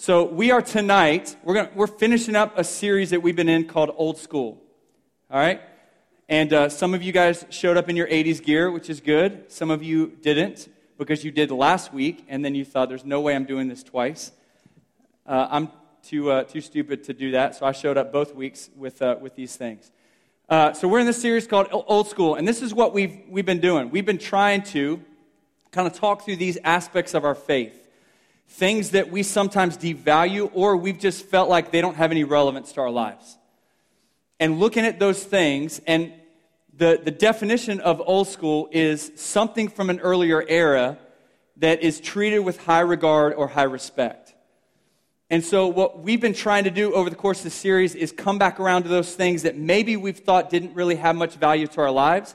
So 0.00 0.24
we 0.24 0.50
are 0.50 0.62
tonight, 0.62 1.36
we're, 1.44 1.52
gonna, 1.52 1.70
we're 1.74 1.86
finishing 1.86 2.34
up 2.34 2.56
a 2.56 2.64
series 2.64 3.10
that 3.10 3.20
we've 3.20 3.36
been 3.36 3.50
in 3.50 3.66
called 3.66 3.94
Old 3.94 4.16
School. 4.16 4.58
All 5.30 5.38
right? 5.38 5.60
And 6.26 6.50
uh, 6.54 6.70
some 6.70 6.94
of 6.94 7.02
you 7.02 7.12
guys 7.12 7.44
showed 7.50 7.76
up 7.76 7.90
in 7.90 7.96
your 7.96 8.06
80s 8.06 8.42
gear, 8.42 8.70
which 8.70 8.88
is 8.88 9.02
good. 9.02 9.52
Some 9.52 9.70
of 9.70 9.82
you 9.82 10.16
didn't 10.22 10.70
because 10.96 11.22
you 11.22 11.30
did 11.30 11.50
last 11.50 11.92
week, 11.92 12.24
and 12.28 12.42
then 12.42 12.54
you 12.54 12.64
thought, 12.64 12.88
there's 12.88 13.04
no 13.04 13.20
way 13.20 13.34
I'm 13.36 13.44
doing 13.44 13.68
this 13.68 13.82
twice. 13.82 14.32
Uh, 15.26 15.48
I'm 15.50 15.68
too, 16.02 16.30
uh, 16.30 16.44
too 16.44 16.62
stupid 16.62 17.04
to 17.04 17.12
do 17.12 17.32
that, 17.32 17.56
so 17.56 17.66
I 17.66 17.72
showed 17.72 17.98
up 17.98 18.10
both 18.10 18.34
weeks 18.34 18.70
with, 18.74 19.02
uh, 19.02 19.16
with 19.20 19.34
these 19.34 19.54
things. 19.54 19.92
Uh, 20.48 20.72
so 20.72 20.88
we're 20.88 21.00
in 21.00 21.06
this 21.06 21.20
series 21.20 21.46
called 21.46 21.68
Old 21.70 22.08
School, 22.08 22.36
and 22.36 22.48
this 22.48 22.62
is 22.62 22.72
what 22.72 22.94
we've, 22.94 23.20
we've 23.28 23.44
been 23.44 23.60
doing. 23.60 23.90
We've 23.90 24.06
been 24.06 24.16
trying 24.16 24.62
to 24.62 25.02
kind 25.72 25.86
of 25.86 25.92
talk 25.92 26.24
through 26.24 26.36
these 26.36 26.56
aspects 26.64 27.12
of 27.12 27.26
our 27.26 27.34
faith 27.34 27.76
things 28.50 28.90
that 28.90 29.10
we 29.10 29.22
sometimes 29.22 29.78
devalue 29.78 30.50
or 30.52 30.76
we've 30.76 30.98
just 30.98 31.24
felt 31.24 31.48
like 31.48 31.70
they 31.70 31.80
don't 31.80 31.94
have 31.94 32.10
any 32.10 32.24
relevance 32.24 32.72
to 32.72 32.80
our 32.80 32.90
lives. 32.90 33.38
And 34.40 34.58
looking 34.58 34.84
at 34.84 34.98
those 34.98 35.22
things, 35.22 35.80
and 35.86 36.12
the, 36.76 37.00
the 37.02 37.12
definition 37.12 37.80
of 37.80 38.02
old 38.04 38.26
school 38.26 38.68
is 38.72 39.12
something 39.14 39.68
from 39.68 39.88
an 39.88 40.00
earlier 40.00 40.44
era 40.46 40.98
that 41.58 41.82
is 41.82 42.00
treated 42.00 42.40
with 42.40 42.62
high 42.64 42.80
regard 42.80 43.34
or 43.34 43.46
high 43.46 43.62
respect. 43.62 44.34
And 45.28 45.44
so, 45.44 45.68
what 45.68 46.00
we've 46.00 46.20
been 46.20 46.34
trying 46.34 46.64
to 46.64 46.70
do 46.70 46.92
over 46.92 47.08
the 47.08 47.16
course 47.16 47.38
of 47.38 47.44
the 47.44 47.50
series 47.50 47.94
is 47.94 48.10
come 48.10 48.38
back 48.38 48.58
around 48.58 48.82
to 48.82 48.88
those 48.88 49.14
things 49.14 49.42
that 49.42 49.56
maybe 49.56 49.96
we've 49.96 50.18
thought 50.18 50.50
didn't 50.50 50.74
really 50.74 50.96
have 50.96 51.14
much 51.14 51.36
value 51.36 51.68
to 51.68 51.80
our 51.82 51.90
lives, 51.90 52.34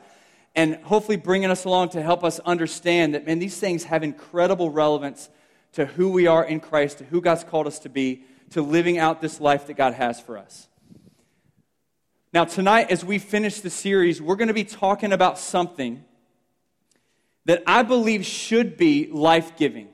and 0.55 0.75
hopefully 0.77 1.17
bringing 1.17 1.51
us 1.51 1.65
along 1.65 1.89
to 1.89 2.01
help 2.01 2.23
us 2.23 2.39
understand 2.39 3.13
that, 3.15 3.25
man, 3.25 3.39
these 3.39 3.59
things 3.59 3.83
have 3.83 4.01
incredible 4.01 4.69
relevance 4.69 5.29
to 5.75 5.85
who 5.85 6.09
we 6.09 6.25
are 6.25 6.43
in 6.43 6.59
Christ, 6.59 6.99
to 6.99 7.03
who 7.03 7.21
God's 7.21 7.43
called 7.43 7.67
us 7.67 7.79
to 7.79 7.89
be, 7.89 8.23
to 8.51 8.61
living 8.61 8.97
out 8.97 9.21
this 9.21 9.41
life 9.41 9.67
that 9.67 9.75
God 9.75 9.93
has 9.93 10.19
for 10.19 10.37
us. 10.37 10.67
Now, 12.33 12.45
tonight, 12.45 12.91
as 12.91 13.03
we 13.03 13.19
finish 13.19 13.59
the 13.59 13.69
series, 13.69 14.21
we're 14.21 14.37
going 14.37 14.47
to 14.47 14.53
be 14.53 14.63
talking 14.63 15.11
about 15.11 15.37
something 15.37 16.03
that 17.43 17.61
I 17.67 17.83
believe 17.83 18.25
should 18.25 18.77
be 18.77 19.07
life 19.07 19.57
giving. 19.57 19.89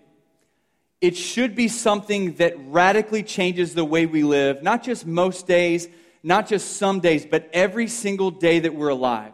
It 1.01 1.17
should 1.17 1.55
be 1.55 1.67
something 1.67 2.35
that 2.35 2.53
radically 2.57 3.23
changes 3.23 3.73
the 3.73 3.85
way 3.85 4.05
we 4.05 4.23
live, 4.23 4.61
not 4.61 4.83
just 4.83 5.07
most 5.07 5.47
days, 5.47 5.87
not 6.21 6.47
just 6.47 6.77
some 6.77 6.99
days, 6.99 7.25
but 7.25 7.49
every 7.53 7.87
single 7.87 8.29
day 8.29 8.59
that 8.59 8.75
we're 8.75 8.89
alive 8.89 9.33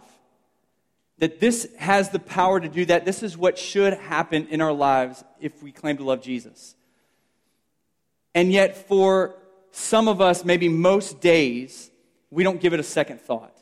that 1.20 1.40
this 1.40 1.68
has 1.78 2.10
the 2.10 2.20
power 2.20 2.60
to 2.60 2.70
do 2.70 2.86
that. 2.86 3.06
This 3.06 3.24
is 3.24 3.38
what 3.38 3.58
should 3.58 3.94
happen 3.94 4.48
in 4.50 4.62
our 4.62 4.74
lives 4.74 5.24
if 5.40 5.64
we 5.64 5.72
claim 5.72 5.98
to 5.98 6.04
love 6.04 6.22
Jesus. 6.22 6.76
And 8.36 8.52
yet, 8.52 8.88
for 8.88 9.36
some 9.72 10.08
of 10.08 10.22
us, 10.22 10.46
maybe 10.46 10.70
most 10.70 11.20
days, 11.20 11.90
we 12.30 12.44
don't 12.44 12.62
give 12.62 12.74
it 12.74 12.80
a 12.80 12.84
second 12.84 13.20
thought. 13.20 13.58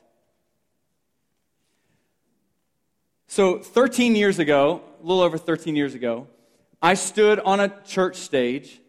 So, 3.27 3.59
13 3.59 4.15
years 4.15 4.39
ago, 4.39 4.81
a 5.01 5.05
little 5.05 5.23
over 5.23 5.37
13 5.37 5.75
years 5.75 5.93
ago, 5.93 6.27
I 6.81 6.93
stood 6.93 7.39
on 7.39 7.59
a 7.59 7.69
church 7.85 8.17
stage 8.17 8.79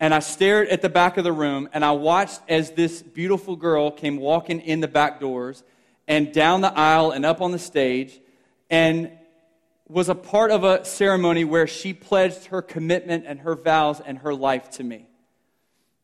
and 0.00 0.12
I 0.12 0.18
stared 0.18 0.68
at 0.68 0.82
the 0.82 0.88
back 0.88 1.16
of 1.16 1.24
the 1.24 1.32
room 1.32 1.68
and 1.72 1.84
I 1.84 1.92
watched 1.92 2.40
as 2.48 2.72
this 2.72 3.00
beautiful 3.02 3.54
girl 3.54 3.90
came 3.90 4.16
walking 4.16 4.60
in 4.60 4.80
the 4.80 4.88
back 4.88 5.20
doors 5.20 5.62
and 6.08 6.32
down 6.32 6.60
the 6.60 6.72
aisle 6.76 7.10
and 7.10 7.24
up 7.24 7.40
on 7.40 7.52
the 7.52 7.58
stage 7.58 8.20
and 8.70 9.10
was 9.88 10.08
a 10.08 10.14
part 10.14 10.50
of 10.50 10.64
a 10.64 10.84
ceremony 10.84 11.44
where 11.44 11.66
she 11.66 11.92
pledged 11.92 12.46
her 12.46 12.62
commitment 12.62 13.24
and 13.26 13.40
her 13.40 13.54
vows 13.54 14.00
and 14.00 14.18
her 14.18 14.34
life 14.34 14.70
to 14.70 14.82
me. 14.84 15.06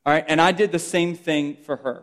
All 0.04 0.12
right, 0.12 0.24
and 0.28 0.40
I 0.40 0.52
did 0.52 0.72
the 0.72 0.78
same 0.78 1.14
thing 1.14 1.56
for 1.56 1.76
her. 1.76 2.02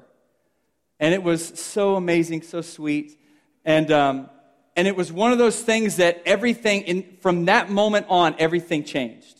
And 1.00 1.14
it 1.14 1.24
was 1.24 1.60
so 1.60 1.96
amazing, 1.96 2.42
so 2.42 2.62
sweet. 2.62 3.20
And, 3.64 3.92
um, 3.92 4.30
and 4.76 4.88
it 4.88 4.96
was 4.96 5.12
one 5.12 5.32
of 5.32 5.38
those 5.38 5.62
things 5.62 5.98
that 5.98 6.22
everything, 6.26 6.82
in, 6.84 7.18
from 7.22 7.46
that 7.46 7.70
moment 7.70 8.08
on, 8.10 8.36
everything 8.40 8.84
changed. 8.84 9.40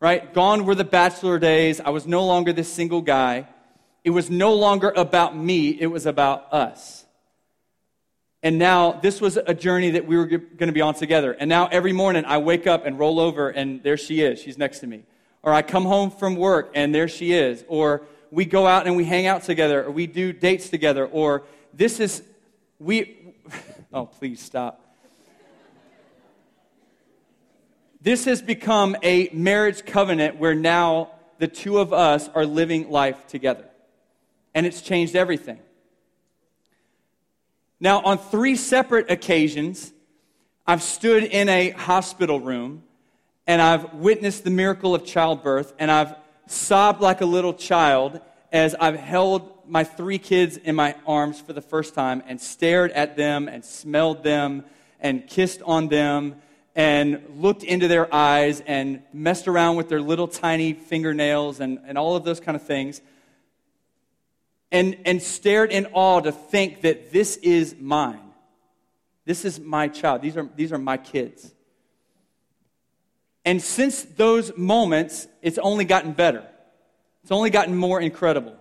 Right? 0.00 0.34
Gone 0.34 0.66
were 0.66 0.74
the 0.74 0.84
bachelor 0.84 1.38
days. 1.38 1.80
I 1.80 1.90
was 1.90 2.06
no 2.06 2.26
longer 2.26 2.52
this 2.52 2.70
single 2.70 3.00
guy. 3.00 3.48
It 4.02 4.10
was 4.10 4.28
no 4.28 4.52
longer 4.52 4.92
about 4.94 5.34
me, 5.36 5.70
it 5.70 5.86
was 5.86 6.04
about 6.04 6.52
us. 6.52 7.06
And 8.44 8.58
now 8.58 8.92
this 8.92 9.22
was 9.22 9.38
a 9.38 9.54
journey 9.54 9.92
that 9.92 10.06
we 10.06 10.18
were 10.18 10.26
going 10.26 10.66
to 10.66 10.72
be 10.72 10.82
on 10.82 10.92
together. 10.92 11.32
And 11.32 11.48
now 11.48 11.66
every 11.68 11.94
morning 11.94 12.26
I 12.26 12.36
wake 12.36 12.66
up 12.66 12.84
and 12.84 12.98
roll 12.98 13.18
over 13.18 13.48
and 13.48 13.82
there 13.82 13.96
she 13.96 14.20
is. 14.20 14.38
She's 14.38 14.58
next 14.58 14.80
to 14.80 14.86
me. 14.86 15.04
Or 15.42 15.54
I 15.54 15.62
come 15.62 15.86
home 15.86 16.10
from 16.10 16.36
work 16.36 16.70
and 16.74 16.94
there 16.94 17.08
she 17.08 17.32
is. 17.32 17.64
Or 17.68 18.02
we 18.30 18.44
go 18.44 18.66
out 18.66 18.86
and 18.86 18.96
we 18.96 19.04
hang 19.06 19.26
out 19.26 19.44
together. 19.44 19.84
Or 19.84 19.90
we 19.90 20.06
do 20.06 20.34
dates 20.34 20.68
together. 20.68 21.06
Or 21.06 21.44
this 21.72 22.00
is, 22.00 22.22
we, 22.78 23.16
oh, 23.94 24.04
please 24.04 24.42
stop. 24.42 24.94
This 28.02 28.26
has 28.26 28.42
become 28.42 28.94
a 29.02 29.30
marriage 29.32 29.86
covenant 29.86 30.36
where 30.36 30.54
now 30.54 31.12
the 31.38 31.48
two 31.48 31.78
of 31.78 31.94
us 31.94 32.28
are 32.34 32.44
living 32.44 32.90
life 32.90 33.26
together. 33.26 33.64
And 34.54 34.66
it's 34.66 34.82
changed 34.82 35.16
everything. 35.16 35.60
Now, 37.80 38.00
on 38.02 38.18
three 38.18 38.56
separate 38.56 39.10
occasions, 39.10 39.92
I've 40.66 40.82
stood 40.82 41.24
in 41.24 41.48
a 41.48 41.70
hospital 41.70 42.40
room 42.40 42.84
and 43.46 43.60
I've 43.60 43.92
witnessed 43.94 44.44
the 44.44 44.50
miracle 44.50 44.94
of 44.94 45.04
childbirth 45.04 45.74
and 45.78 45.90
I've 45.90 46.14
sobbed 46.46 47.00
like 47.00 47.20
a 47.20 47.26
little 47.26 47.52
child 47.52 48.20
as 48.52 48.74
I've 48.76 48.96
held 48.96 49.50
my 49.66 49.82
three 49.82 50.18
kids 50.18 50.56
in 50.56 50.74
my 50.76 50.94
arms 51.06 51.40
for 51.40 51.52
the 51.52 51.60
first 51.60 51.94
time 51.94 52.22
and 52.26 52.40
stared 52.40 52.92
at 52.92 53.16
them 53.16 53.48
and 53.48 53.64
smelled 53.64 54.22
them 54.22 54.64
and 55.00 55.26
kissed 55.26 55.60
on 55.62 55.88
them 55.88 56.36
and 56.76 57.22
looked 57.36 57.62
into 57.62 57.88
their 57.88 58.12
eyes 58.14 58.60
and 58.66 59.02
messed 59.12 59.48
around 59.48 59.76
with 59.76 59.88
their 59.88 60.00
little 60.00 60.28
tiny 60.28 60.72
fingernails 60.72 61.60
and, 61.60 61.80
and 61.86 61.98
all 61.98 62.16
of 62.16 62.24
those 62.24 62.40
kind 62.40 62.56
of 62.56 62.62
things 62.62 63.00
and, 64.74 64.96
and 65.04 65.22
stared 65.22 65.70
in 65.70 65.86
awe 65.92 66.18
to 66.18 66.32
think 66.32 66.80
that 66.80 67.12
this 67.12 67.36
is 67.36 67.76
mine. 67.78 68.32
This 69.24 69.44
is 69.44 69.60
my 69.60 69.86
child. 69.86 70.20
These 70.20 70.36
are, 70.36 70.48
these 70.56 70.72
are 70.72 70.78
my 70.78 70.96
kids. 70.96 71.54
And 73.44 73.62
since 73.62 74.02
those 74.02 74.56
moments, 74.56 75.28
it's 75.42 75.58
only 75.58 75.84
gotten 75.84 76.10
better. 76.10 76.44
It's 77.22 77.30
only 77.30 77.50
gotten 77.50 77.76
more 77.76 78.00
incredible. 78.00 78.56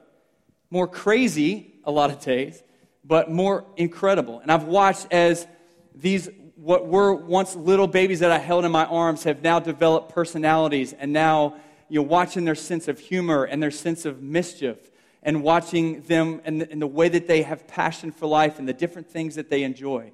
More 0.69 0.87
crazy 0.87 1.73
a 1.83 1.89
lot 1.89 2.11
of 2.11 2.21
days, 2.21 2.61
but 3.03 3.31
more 3.31 3.65
incredible. 3.75 4.39
And 4.39 4.51
I've 4.51 4.65
watched 4.65 5.07
as 5.09 5.47
these, 5.95 6.29
what 6.55 6.85
were 6.85 7.15
once 7.15 7.55
little 7.55 7.87
babies 7.87 8.19
that 8.19 8.31
I 8.31 8.37
held 8.37 8.65
in 8.65 8.71
my 8.71 8.85
arms, 8.85 9.23
have 9.23 9.41
now 9.41 9.59
developed 9.59 10.13
personalities 10.13 10.93
and 10.93 11.11
now 11.11 11.55
you're 11.89 12.03
watching 12.03 12.45
their 12.45 12.55
sense 12.55 12.87
of 12.87 12.99
humor 12.99 13.45
and 13.45 13.61
their 13.63 13.71
sense 13.71 14.05
of 14.05 14.21
mischief 14.21 14.91
and 15.23 15.41
watching 15.41 16.01
them 16.01 16.41
and 16.45 16.61
the, 16.61 16.71
and 16.71 16.81
the 16.81 16.87
way 16.87 17.09
that 17.09 17.27
they 17.27 17.41
have 17.41 17.67
passion 17.67 18.11
for 18.11 18.27
life 18.27 18.59
and 18.59 18.67
the 18.67 18.73
different 18.73 19.09
things 19.09 19.35
that 19.35 19.49
they 19.49 19.63
enjoy. 19.63 20.11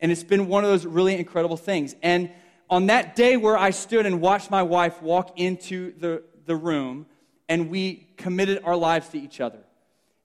And 0.00 0.12
it's 0.12 0.24
been 0.24 0.48
one 0.48 0.64
of 0.64 0.70
those 0.70 0.84
really 0.86 1.16
incredible 1.16 1.56
things. 1.56 1.94
And 2.02 2.30
on 2.68 2.86
that 2.86 3.16
day 3.16 3.36
where 3.36 3.56
I 3.56 3.70
stood 3.70 4.06
and 4.06 4.20
watched 4.20 4.50
my 4.50 4.62
wife 4.62 5.02
walk 5.02 5.38
into 5.38 5.92
the, 5.98 6.22
the 6.46 6.56
room, 6.56 7.06
and 7.48 7.68
we 7.70 8.08
committed 8.16 8.60
our 8.64 8.76
lives 8.76 9.08
to 9.08 9.18
each 9.18 9.40
other. 9.40 9.58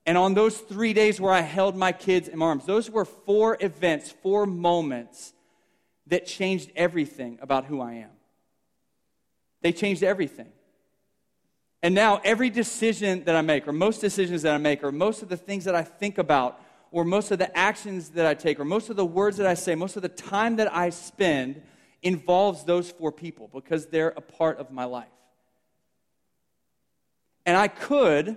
And 0.05 0.17
on 0.17 0.35
those 0.35 0.59
three 0.59 0.93
days 0.93 1.19
where 1.19 1.33
I 1.33 1.41
held 1.41 1.75
my 1.75 1.91
kids 1.91 2.27
in 2.27 2.37
my 2.37 2.45
arms, 2.47 2.65
those 2.65 2.89
were 2.89 3.05
four 3.05 3.57
events, 3.59 4.11
four 4.11 4.45
moments 4.45 5.33
that 6.07 6.27
changed 6.27 6.71
everything 6.75 7.39
about 7.41 7.65
who 7.65 7.81
I 7.81 7.93
am. 7.93 8.11
They 9.61 9.71
changed 9.71 10.03
everything. 10.03 10.51
And 11.85 11.93
now, 11.93 12.19
every 12.23 12.49
decision 12.49 13.25
that 13.25 13.35
I 13.35 13.41
make, 13.41 13.67
or 13.67 13.71
most 13.71 14.01
decisions 14.01 14.41
that 14.41 14.55
I 14.55 14.57
make, 14.57 14.83
or 14.83 14.91
most 14.91 15.21
of 15.21 15.29
the 15.29 15.37
things 15.37 15.65
that 15.65 15.75
I 15.75 15.83
think 15.83 16.17
about, 16.17 16.59
or 16.89 17.05
most 17.05 17.29
of 17.29 17.37
the 17.37 17.55
actions 17.55 18.09
that 18.09 18.25
I 18.25 18.33
take, 18.33 18.59
or 18.59 18.65
most 18.65 18.89
of 18.89 18.95
the 18.95 19.05
words 19.05 19.37
that 19.37 19.45
I 19.45 19.53
say, 19.53 19.75
most 19.75 19.95
of 19.95 20.01
the 20.01 20.09
time 20.09 20.55
that 20.55 20.75
I 20.75 20.89
spend 20.89 21.61
involves 22.01 22.63
those 22.63 22.89
four 22.89 23.11
people 23.11 23.51
because 23.53 23.85
they're 23.85 24.15
a 24.17 24.21
part 24.21 24.57
of 24.57 24.71
my 24.71 24.85
life. 24.85 25.05
And 27.45 27.55
I 27.55 27.67
could, 27.67 28.35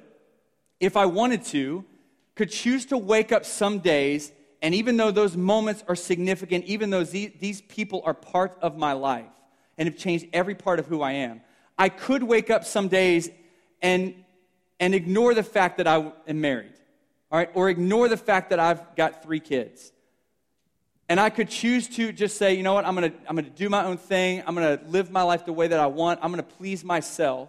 if 0.78 0.94
I 0.94 1.06
wanted 1.06 1.42
to, 1.44 1.86
could 2.34 2.50
choose 2.50 2.84
to 2.84 2.98
wake 2.98 3.32
up 3.32 3.46
some 3.46 3.78
days, 3.78 4.30
and 4.60 4.74
even 4.74 4.98
though 4.98 5.10
those 5.10 5.38
moments 5.38 5.82
are 5.88 5.96
significant, 5.96 6.66
even 6.66 6.90
though 6.90 7.02
these 7.02 7.62
people 7.62 8.02
are 8.04 8.12
part 8.12 8.58
of 8.60 8.76
my 8.76 8.92
life 8.92 9.32
and 9.78 9.88
have 9.88 9.96
changed 9.96 10.26
every 10.34 10.54
part 10.54 10.78
of 10.78 10.86
who 10.86 11.00
I 11.00 11.12
am, 11.12 11.40
I 11.78 11.88
could 11.88 12.24
wake 12.24 12.50
up 12.50 12.64
some 12.64 12.88
days 12.88 13.30
and, 13.82 14.14
and 14.80 14.94
ignore 14.94 15.34
the 15.34 15.42
fact 15.42 15.78
that 15.78 15.86
I 15.86 16.12
am 16.26 16.40
married, 16.40 16.74
all 17.30 17.38
right, 17.38 17.50
or 17.54 17.68
ignore 17.68 18.08
the 18.08 18.16
fact 18.16 18.50
that 18.50 18.58
I've 18.58 18.96
got 18.96 19.22
three 19.22 19.40
kids. 19.40 19.92
And 21.08 21.18
I 21.18 21.30
could 21.30 21.48
choose 21.48 21.88
to 21.96 22.12
just 22.12 22.36
say, 22.36 22.54
you 22.54 22.62
know 22.62 22.74
what, 22.74 22.84
I'm 22.84 22.94
gonna, 22.94 23.12
I'm 23.28 23.36
gonna 23.36 23.48
do 23.48 23.68
my 23.68 23.84
own 23.84 23.96
thing, 23.96 24.42
I'm 24.46 24.54
gonna 24.54 24.78
live 24.88 25.10
my 25.10 25.22
life 25.22 25.46
the 25.46 25.52
way 25.52 25.68
that 25.68 25.80
I 25.80 25.86
want, 25.86 26.20
I'm 26.22 26.30
gonna 26.30 26.42
please 26.42 26.84
myself. 26.84 27.48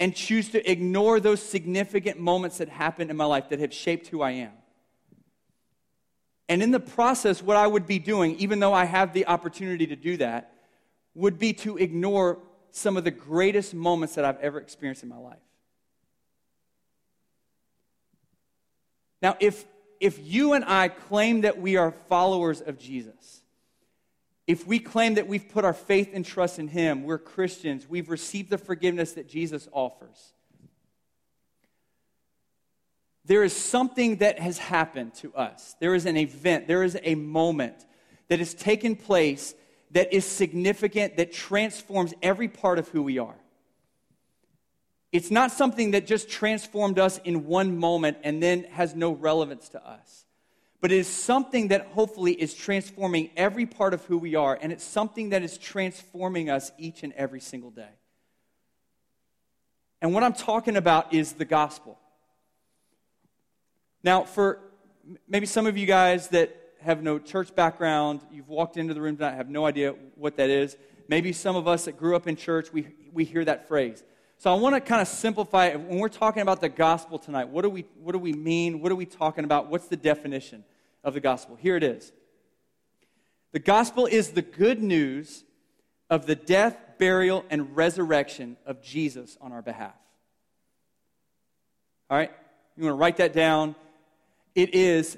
and 0.00 0.14
choose 0.14 0.50
to 0.50 0.70
ignore 0.70 1.20
those 1.20 1.40
significant 1.40 2.18
moments 2.18 2.58
that 2.58 2.68
happened 2.68 3.10
in 3.10 3.16
my 3.16 3.24
life 3.24 3.48
that 3.50 3.60
have 3.60 3.72
shaped 3.72 4.08
who 4.08 4.22
I 4.22 4.32
am. 4.32 4.52
And 6.48 6.62
in 6.62 6.72
the 6.72 6.80
process, 6.80 7.42
what 7.42 7.56
I 7.56 7.66
would 7.66 7.86
be 7.86 7.98
doing, 7.98 8.36
even 8.36 8.58
though 8.58 8.74
I 8.74 8.84
have 8.84 9.12
the 9.12 9.26
opportunity 9.26 9.86
to 9.86 9.96
do 9.96 10.16
that, 10.18 10.52
would 11.14 11.38
be 11.38 11.52
to 11.54 11.78
ignore 11.78 12.38
some 12.76 12.96
of 12.96 13.04
the 13.04 13.10
greatest 13.12 13.72
moments 13.72 14.16
that 14.16 14.24
I've 14.24 14.40
ever 14.40 14.58
experienced 14.58 15.04
in 15.04 15.08
my 15.08 15.16
life. 15.16 15.38
Now, 19.22 19.36
if, 19.38 19.64
if 20.00 20.18
you 20.20 20.54
and 20.54 20.64
I 20.64 20.88
claim 20.88 21.42
that 21.42 21.60
we 21.60 21.76
are 21.76 21.92
followers 22.08 22.60
of 22.60 22.76
Jesus, 22.78 23.42
if 24.48 24.66
we 24.66 24.80
claim 24.80 25.14
that 25.14 25.28
we've 25.28 25.48
put 25.48 25.64
our 25.64 25.72
faith 25.72 26.10
and 26.12 26.24
trust 26.24 26.58
in 26.58 26.66
Him, 26.66 27.04
we're 27.04 27.16
Christians, 27.16 27.88
we've 27.88 28.10
received 28.10 28.50
the 28.50 28.58
forgiveness 28.58 29.12
that 29.12 29.28
Jesus 29.28 29.68
offers, 29.72 30.32
there 33.24 33.44
is 33.44 33.54
something 33.54 34.16
that 34.16 34.40
has 34.40 34.58
happened 34.58 35.14
to 35.14 35.32
us. 35.34 35.76
There 35.78 35.94
is 35.94 36.06
an 36.06 36.16
event, 36.16 36.66
there 36.66 36.82
is 36.82 36.98
a 37.04 37.14
moment 37.14 37.86
that 38.26 38.40
has 38.40 38.52
taken 38.52 38.96
place 38.96 39.54
that 39.94 40.12
is 40.12 40.24
significant, 40.24 41.16
that 41.16 41.32
transforms 41.32 42.12
every 42.20 42.48
part 42.48 42.78
of 42.78 42.88
who 42.88 43.02
we 43.02 43.18
are. 43.18 43.36
It's 45.12 45.30
not 45.30 45.52
something 45.52 45.92
that 45.92 46.06
just 46.06 46.28
transformed 46.28 46.98
us 46.98 47.18
in 47.18 47.46
one 47.46 47.78
moment 47.78 48.18
and 48.24 48.42
then 48.42 48.64
has 48.64 48.96
no 48.96 49.12
relevance 49.12 49.68
to 49.70 49.88
us. 49.88 50.26
But 50.80 50.90
it 50.90 50.98
is 50.98 51.06
something 51.06 51.68
that 51.68 51.86
hopefully 51.86 52.32
is 52.32 52.52
transforming 52.52 53.30
every 53.36 53.66
part 53.66 53.94
of 53.94 54.04
who 54.04 54.18
we 54.18 54.34
are, 54.34 54.58
and 54.60 54.72
it's 54.72 54.84
something 54.84 55.30
that 55.30 55.42
is 55.42 55.56
transforming 55.56 56.50
us 56.50 56.72
each 56.76 57.04
and 57.04 57.12
every 57.12 57.40
single 57.40 57.70
day. 57.70 57.94
And 60.02 60.12
what 60.12 60.24
I'm 60.24 60.34
talking 60.34 60.76
about 60.76 61.14
is 61.14 61.32
the 61.34 61.44
gospel. 61.44 61.98
Now, 64.02 64.24
for 64.24 64.58
maybe 65.28 65.46
some 65.46 65.66
of 65.66 65.78
you 65.78 65.86
guys 65.86 66.28
that 66.28 66.63
have 66.84 67.02
no 67.02 67.18
church 67.18 67.54
background, 67.54 68.20
you've 68.30 68.48
walked 68.48 68.76
into 68.76 68.94
the 68.94 69.00
room 69.00 69.16
tonight, 69.16 69.34
have 69.34 69.48
no 69.48 69.64
idea 69.66 69.94
what 70.16 70.36
that 70.36 70.50
is. 70.50 70.76
Maybe 71.08 71.32
some 71.32 71.56
of 71.56 71.66
us 71.66 71.86
that 71.86 71.98
grew 71.98 72.14
up 72.14 72.26
in 72.26 72.36
church, 72.36 72.72
we, 72.72 72.88
we 73.12 73.24
hear 73.24 73.44
that 73.44 73.68
phrase. 73.68 74.02
So 74.36 74.50
I 74.50 74.54
want 74.54 74.74
to 74.74 74.80
kind 74.80 75.00
of 75.00 75.08
simplify 75.08 75.66
it. 75.66 75.80
When 75.80 75.98
we're 75.98 76.08
talking 76.08 76.42
about 76.42 76.60
the 76.60 76.68
gospel 76.68 77.18
tonight, 77.18 77.48
what 77.48 77.62
do, 77.62 77.70
we, 77.70 77.86
what 78.02 78.12
do 78.12 78.18
we 78.18 78.32
mean? 78.32 78.80
What 78.80 78.92
are 78.92 78.96
we 78.96 79.06
talking 79.06 79.44
about? 79.44 79.70
What's 79.70 79.88
the 79.88 79.96
definition 79.96 80.64
of 81.02 81.14
the 81.14 81.20
gospel? 81.20 81.56
Here 81.56 81.76
it 81.76 81.82
is. 81.82 82.12
The 83.52 83.60
gospel 83.60 84.06
is 84.06 84.32
the 84.32 84.42
good 84.42 84.82
news 84.82 85.44
of 86.10 86.26
the 86.26 86.34
death, 86.34 86.76
burial, 86.98 87.44
and 87.48 87.74
resurrection 87.74 88.58
of 88.66 88.82
Jesus 88.82 89.38
on 89.40 89.52
our 89.52 89.62
behalf. 89.62 89.94
All 92.10 92.18
right? 92.18 92.30
You 92.76 92.84
want 92.84 92.92
to 92.92 92.98
write 92.98 93.16
that 93.18 93.32
down? 93.32 93.74
It 94.54 94.74
is 94.74 95.16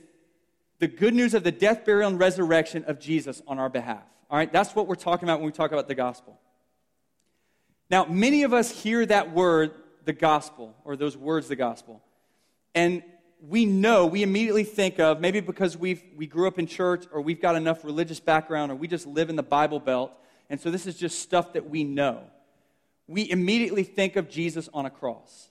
the 0.79 0.89
good 0.89 1.15
news 1.15 1.35
of 1.35 1.43
the 1.43 1.53
death, 1.53 1.85
burial, 1.85 2.11
and 2.11 2.19
resurrection 2.19 2.85
of 2.87 2.99
Jesus 3.01 3.43
on 3.47 3.59
our 3.59 3.69
behalf. 3.69 4.05
All 4.31 4.37
right? 4.37 4.53
That's 4.53 4.75
what 4.75 4.87
we're 4.87 4.95
talking 4.95 5.29
about 5.29 5.41
when 5.41 5.47
we 5.47 5.53
talk 5.53 5.73
about 5.73 5.89
the 5.89 5.95
gospel. 5.95 6.39
Now, 7.89 8.05
many 8.05 8.43
of 8.43 8.53
us 8.53 8.71
hear 8.71 9.07
that 9.07 9.33
word, 9.33 9.73
the 10.05 10.13
gospel, 10.13 10.75
or 10.85 10.97
those 10.97 11.17
words, 11.17 11.49
the 11.49 11.57
gospel, 11.57 12.03
and 12.75 13.03
we 13.41 13.65
know, 13.65 14.07
we 14.07 14.23
immediately 14.23 14.65
think 14.65 14.99
of, 14.99 15.21
maybe 15.21 15.41
because 15.41 15.77
we've, 15.77 16.03
we 16.17 16.27
grew 16.27 16.49
up 16.49 16.59
in 16.59 16.67
church, 16.67 17.05
or 17.13 17.21
we've 17.21 17.41
got 17.41 17.55
enough 17.55 17.85
religious 17.85 18.19
background, 18.19 18.73
or 18.73 18.75
we 18.75 18.89
just 18.89 19.07
live 19.07 19.31
in 19.31 19.37
the 19.37 19.43
Bible 19.43 19.79
Belt, 19.79 20.13
and 20.51 20.61
so 20.61 20.71
this 20.71 20.87
is 20.87 20.97
just 20.97 21.21
stuff 21.21 21.53
that 21.53 21.69
we 21.69 21.85
know. 21.85 22.23
We 23.07 23.31
immediately 23.31 23.85
think 23.85 24.17
of 24.17 24.29
Jesus 24.29 24.69
on 24.75 24.87
a 24.87 24.91
cross. 24.91 25.49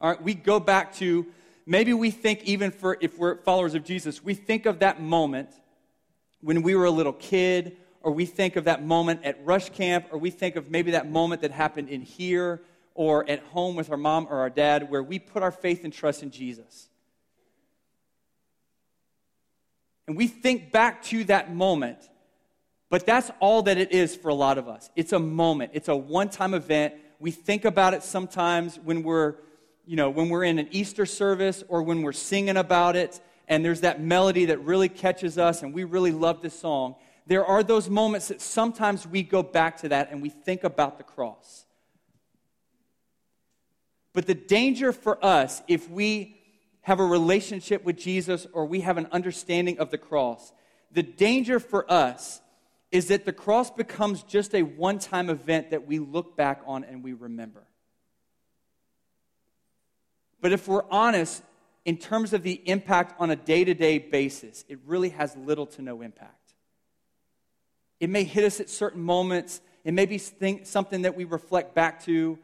All 0.00 0.10
right, 0.10 0.22
we 0.22 0.34
go 0.34 0.58
back 0.58 0.94
to 0.96 1.26
maybe 1.68 1.92
we 1.92 2.10
think 2.10 2.42
even 2.44 2.70
for 2.70 2.96
if 3.00 3.18
we're 3.18 3.36
followers 3.36 3.74
of 3.74 3.84
Jesus, 3.84 4.24
we 4.24 4.34
think 4.34 4.66
of 4.66 4.78
that 4.78 5.00
moment 5.00 5.50
when 6.40 6.62
we 6.62 6.74
were 6.74 6.86
a 6.86 6.90
little 6.90 7.12
kid, 7.12 7.76
or 8.00 8.12
we 8.12 8.24
think 8.24 8.56
of 8.56 8.64
that 8.64 8.84
moment 8.84 9.20
at 9.24 9.44
rush 9.44 9.70
camp, 9.70 10.06
or 10.10 10.18
we 10.18 10.30
think 10.30 10.56
of 10.56 10.70
maybe 10.70 10.92
that 10.92 11.10
moment 11.10 11.42
that 11.42 11.50
happened 11.50 11.88
in 11.88 12.00
here 12.00 12.62
or 12.94 13.28
at 13.28 13.40
home 13.40 13.76
with 13.76 13.90
our 13.90 13.96
mom 13.96 14.26
or 14.30 14.38
our 14.38 14.50
dad 14.50 14.90
where 14.90 15.02
we 15.02 15.18
put 15.18 15.42
our 15.42 15.52
faith 15.52 15.84
and 15.84 15.92
trust 15.92 16.22
in 16.22 16.30
Jesus. 16.30 16.88
And 20.06 20.16
we 20.16 20.26
think 20.26 20.72
back 20.72 21.02
to 21.04 21.24
that 21.24 21.54
moment, 21.54 21.98
but 22.88 23.04
that's 23.04 23.30
all 23.40 23.62
that 23.62 23.76
it 23.76 23.92
is 23.92 24.16
for 24.16 24.28
a 24.28 24.34
lot 24.34 24.56
of 24.56 24.68
us. 24.68 24.90
It's 24.96 25.12
a 25.12 25.18
moment, 25.18 25.72
it's 25.74 25.88
a 25.88 25.96
one 25.96 26.30
time 26.30 26.54
event. 26.54 26.94
We 27.20 27.30
think 27.30 27.64
about 27.64 27.94
it 27.94 28.02
sometimes 28.02 28.78
when 28.78 29.02
we're 29.02 29.34
you 29.88 29.96
know, 29.96 30.10
when 30.10 30.28
we're 30.28 30.44
in 30.44 30.58
an 30.58 30.68
Easter 30.70 31.06
service 31.06 31.64
or 31.66 31.82
when 31.82 32.02
we're 32.02 32.12
singing 32.12 32.58
about 32.58 32.94
it 32.94 33.18
and 33.48 33.64
there's 33.64 33.80
that 33.80 34.02
melody 34.02 34.44
that 34.44 34.62
really 34.62 34.90
catches 34.90 35.38
us 35.38 35.62
and 35.62 35.72
we 35.72 35.84
really 35.84 36.12
love 36.12 36.42
this 36.42 36.58
song, 36.60 36.94
there 37.26 37.46
are 37.46 37.62
those 37.62 37.88
moments 37.88 38.28
that 38.28 38.42
sometimes 38.42 39.06
we 39.06 39.22
go 39.22 39.42
back 39.42 39.78
to 39.78 39.88
that 39.88 40.10
and 40.10 40.20
we 40.20 40.28
think 40.28 40.62
about 40.62 40.98
the 40.98 41.04
cross. 41.04 41.64
But 44.12 44.26
the 44.26 44.34
danger 44.34 44.92
for 44.92 45.24
us, 45.24 45.62
if 45.68 45.88
we 45.88 46.36
have 46.82 47.00
a 47.00 47.04
relationship 47.06 47.82
with 47.82 47.96
Jesus 47.96 48.46
or 48.52 48.66
we 48.66 48.80
have 48.80 48.98
an 48.98 49.08
understanding 49.10 49.78
of 49.78 49.90
the 49.90 49.96
cross, 49.96 50.52
the 50.92 51.02
danger 51.02 51.58
for 51.60 51.90
us 51.90 52.42
is 52.90 53.08
that 53.08 53.24
the 53.24 53.32
cross 53.32 53.70
becomes 53.70 54.22
just 54.22 54.54
a 54.54 54.62
one 54.62 54.98
time 54.98 55.30
event 55.30 55.70
that 55.70 55.86
we 55.86 55.98
look 55.98 56.36
back 56.36 56.60
on 56.66 56.84
and 56.84 57.02
we 57.02 57.14
remember. 57.14 57.62
But 60.40 60.52
if 60.52 60.68
we're 60.68 60.84
honest, 60.90 61.42
in 61.84 61.96
terms 61.96 62.32
of 62.32 62.42
the 62.42 62.60
impact 62.68 63.14
on 63.18 63.30
a 63.30 63.36
day 63.36 63.64
to 63.64 63.74
day 63.74 63.98
basis, 63.98 64.64
it 64.68 64.78
really 64.86 65.10
has 65.10 65.36
little 65.36 65.66
to 65.66 65.82
no 65.82 66.02
impact. 66.02 66.34
It 68.00 68.10
may 68.10 68.24
hit 68.24 68.44
us 68.44 68.60
at 68.60 68.68
certain 68.70 69.02
moments. 69.02 69.60
It 69.84 69.92
may 69.94 70.06
be 70.06 70.18
something 70.18 71.02
that 71.02 71.16
we 71.16 71.24
reflect 71.24 71.74
back 71.74 72.04
to 72.04 72.38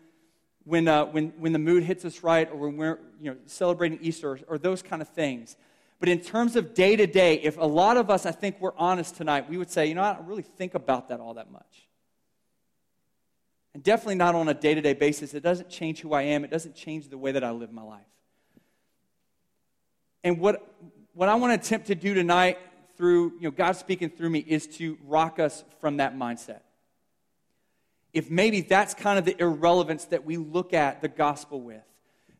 when, 0.64 0.88
uh, 0.88 1.04
when, 1.06 1.28
when 1.38 1.52
the 1.52 1.58
mood 1.58 1.82
hits 1.82 2.04
us 2.04 2.22
right 2.22 2.50
or 2.50 2.56
when 2.56 2.76
we're 2.76 2.98
you 3.20 3.30
know, 3.30 3.36
celebrating 3.46 3.98
Easter 4.00 4.32
or, 4.32 4.40
or 4.48 4.58
those 4.58 4.82
kind 4.82 5.02
of 5.02 5.08
things. 5.08 5.56
But 6.00 6.08
in 6.08 6.20
terms 6.20 6.56
of 6.56 6.74
day 6.74 6.96
to 6.96 7.06
day, 7.06 7.36
if 7.36 7.56
a 7.58 7.64
lot 7.64 7.96
of 7.96 8.10
us, 8.10 8.26
I 8.26 8.32
think 8.32 8.60
we're 8.60 8.76
honest 8.76 9.16
tonight, 9.16 9.48
we 9.48 9.56
would 9.56 9.70
say, 9.70 9.86
you 9.86 9.94
know, 9.94 10.02
I 10.02 10.14
don't 10.14 10.26
really 10.26 10.42
think 10.42 10.74
about 10.74 11.08
that 11.10 11.20
all 11.20 11.34
that 11.34 11.50
much. 11.50 11.88
And 13.74 13.82
definitely 13.82 14.14
not 14.14 14.34
on 14.34 14.48
a 14.48 14.54
day 14.54 14.74
to 14.74 14.80
day 14.80 14.94
basis. 14.94 15.34
It 15.34 15.42
doesn't 15.42 15.68
change 15.68 16.00
who 16.00 16.12
I 16.12 16.22
am, 16.22 16.44
it 16.44 16.50
doesn't 16.50 16.74
change 16.74 17.08
the 17.08 17.18
way 17.18 17.32
that 17.32 17.44
I 17.44 17.50
live 17.50 17.72
my 17.72 17.82
life. 17.82 18.06
And 20.22 20.38
what, 20.38 20.66
what 21.12 21.28
I 21.28 21.34
want 21.34 21.52
to 21.52 21.66
attempt 21.66 21.88
to 21.88 21.94
do 21.94 22.14
tonight 22.14 22.58
through, 22.96 23.34
you 23.34 23.42
know, 23.42 23.50
God 23.50 23.72
speaking 23.72 24.08
through 24.08 24.30
me 24.30 24.38
is 24.38 24.66
to 24.78 24.96
rock 25.04 25.38
us 25.38 25.64
from 25.80 25.98
that 25.98 26.16
mindset. 26.16 26.60
If 28.12 28.30
maybe 28.30 28.60
that's 28.60 28.94
kind 28.94 29.18
of 29.18 29.24
the 29.24 29.38
irrelevance 29.40 30.04
that 30.06 30.24
we 30.24 30.36
look 30.36 30.72
at 30.72 31.02
the 31.02 31.08
gospel 31.08 31.60
with, 31.60 31.82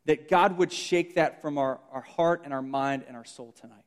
that 0.06 0.28
God 0.28 0.56
would 0.58 0.72
shake 0.72 1.16
that 1.16 1.42
from 1.42 1.58
our, 1.58 1.80
our 1.90 2.02
heart 2.02 2.42
and 2.44 2.54
our 2.54 2.62
mind 2.62 3.04
and 3.08 3.16
our 3.16 3.24
soul 3.24 3.52
tonight. 3.60 3.84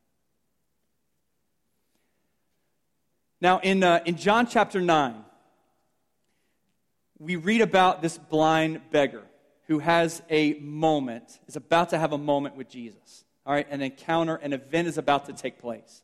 Now, 3.39 3.60
in, 3.60 3.84
uh, 3.84 4.01
in 4.06 4.18
John 4.18 4.48
chapter 4.48 4.82
9, 4.82 5.24
we 7.20 7.36
read 7.36 7.62
about 7.62 8.02
this 8.02 8.18
blind 8.18 8.82
beggar 8.92 9.24
who 9.68 9.80
has 9.80 10.22
a 10.30 10.54
moment, 10.56 11.40
is 11.48 11.56
about 11.56 11.90
to 11.90 11.98
have 11.98 12.14
a 12.14 12.18
moment 12.18 12.56
with 12.56 12.70
Jesus. 12.70 13.26
All 13.46 13.54
right, 13.54 13.68
an 13.70 13.82
encounter, 13.82 14.36
an 14.36 14.54
event 14.54 14.88
is 14.88 14.98
about 14.98 15.26
to 15.26 15.34
take 15.34 15.60
place. 15.60 16.04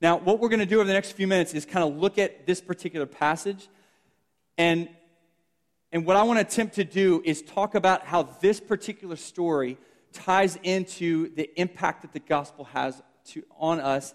Now, 0.00 0.16
what 0.16 0.40
we're 0.40 0.48
going 0.48 0.60
to 0.60 0.66
do 0.66 0.76
over 0.76 0.86
the 0.86 0.92
next 0.92 1.12
few 1.12 1.26
minutes 1.26 1.52
is 1.52 1.66
kind 1.66 1.86
of 1.86 1.98
look 1.98 2.18
at 2.18 2.46
this 2.46 2.60
particular 2.60 3.06
passage. 3.06 3.68
And, 4.56 4.88
and 5.92 6.06
what 6.06 6.16
I 6.16 6.22
want 6.22 6.38
to 6.38 6.46
attempt 6.46 6.76
to 6.76 6.84
do 6.84 7.22
is 7.24 7.42
talk 7.42 7.74
about 7.74 8.06
how 8.06 8.22
this 8.40 8.60
particular 8.60 9.16
story 9.16 9.76
ties 10.12 10.58
into 10.62 11.34
the 11.34 11.50
impact 11.60 12.02
that 12.02 12.12
the 12.12 12.20
gospel 12.20 12.64
has 12.66 13.00
to, 13.26 13.42
on 13.58 13.78
us 13.78 14.14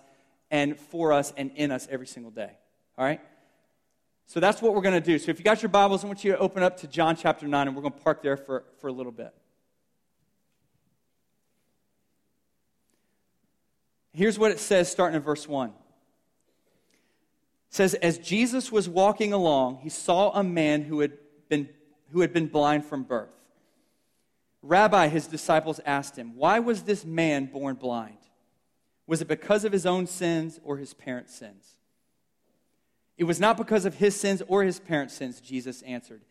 and 0.49 0.77
for 0.77 1.13
us 1.13 1.33
and 1.37 1.51
in 1.55 1.71
us 1.71 1.87
every 1.91 2.07
single 2.07 2.31
day. 2.31 2.51
All 2.97 3.05
right? 3.05 3.21
So 4.27 4.39
that's 4.39 4.61
what 4.61 4.73
we're 4.73 4.81
going 4.81 5.01
to 5.01 5.05
do. 5.05 5.19
So 5.19 5.29
if 5.29 5.37
you 5.37 5.45
got 5.45 5.61
your 5.61 5.69
Bibles, 5.69 6.03
I 6.03 6.07
want 6.07 6.23
you 6.23 6.31
to 6.31 6.37
open 6.39 6.63
up 6.63 6.77
to 6.77 6.87
John 6.87 7.15
chapter 7.15 7.47
9, 7.47 7.67
and 7.67 7.75
we're 7.75 7.83
going 7.83 7.93
to 7.93 7.99
park 7.99 8.23
there 8.23 8.37
for, 8.37 8.63
for 8.79 8.87
a 8.87 8.91
little 8.91 9.11
bit. 9.11 9.33
Here's 14.13 14.39
what 14.39 14.51
it 14.51 14.59
says 14.59 14.89
starting 14.89 15.15
in 15.15 15.21
verse 15.21 15.47
1. 15.47 15.69
It 15.69 15.73
says, 17.69 17.93
As 17.95 18.17
Jesus 18.17 18.71
was 18.71 18.87
walking 18.89 19.33
along, 19.33 19.79
he 19.83 19.89
saw 19.89 20.31
a 20.31 20.43
man 20.43 20.81
who 20.83 21.01
had 21.01 21.13
been, 21.49 21.69
who 22.11 22.21
had 22.21 22.33
been 22.33 22.47
blind 22.47 22.85
from 22.85 23.03
birth. 23.03 23.33
Rabbi, 24.61 25.09
his 25.09 25.27
disciples 25.27 25.79
asked 25.85 26.17
him, 26.17 26.35
Why 26.35 26.59
was 26.59 26.83
this 26.83 27.05
man 27.05 27.45
born 27.45 27.75
blind? 27.75 28.17
Was 29.05 29.21
it 29.21 29.27
because 29.27 29.65
of 29.65 29.71
his 29.71 29.85
own 29.85 30.07
sins 30.07 30.59
or 30.63 30.77
his 30.77 30.93
parents' 30.95 31.35
sins? 31.35 31.75
It 33.17 33.23
was 33.23 33.39
not 33.39 33.57
because 33.57 33.85
of 33.85 33.95
his 33.95 34.19
sins 34.19 34.41
or 34.47 34.63
his 34.63 34.79
parents' 34.79 35.13
sins, 35.13 35.39
Jesus 35.39 35.81
answered. 35.83 36.21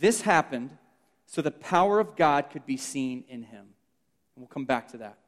This 0.00 0.22
happened 0.22 0.76
so 1.26 1.42
the 1.42 1.50
power 1.50 2.00
of 2.00 2.16
God 2.16 2.50
could 2.50 2.66
be 2.66 2.76
seen 2.76 3.24
in 3.28 3.42
him. 3.44 3.66
We'll 4.36 4.46
come 4.46 4.64
back 4.64 4.88
to 4.88 4.98
that. 4.98 5.18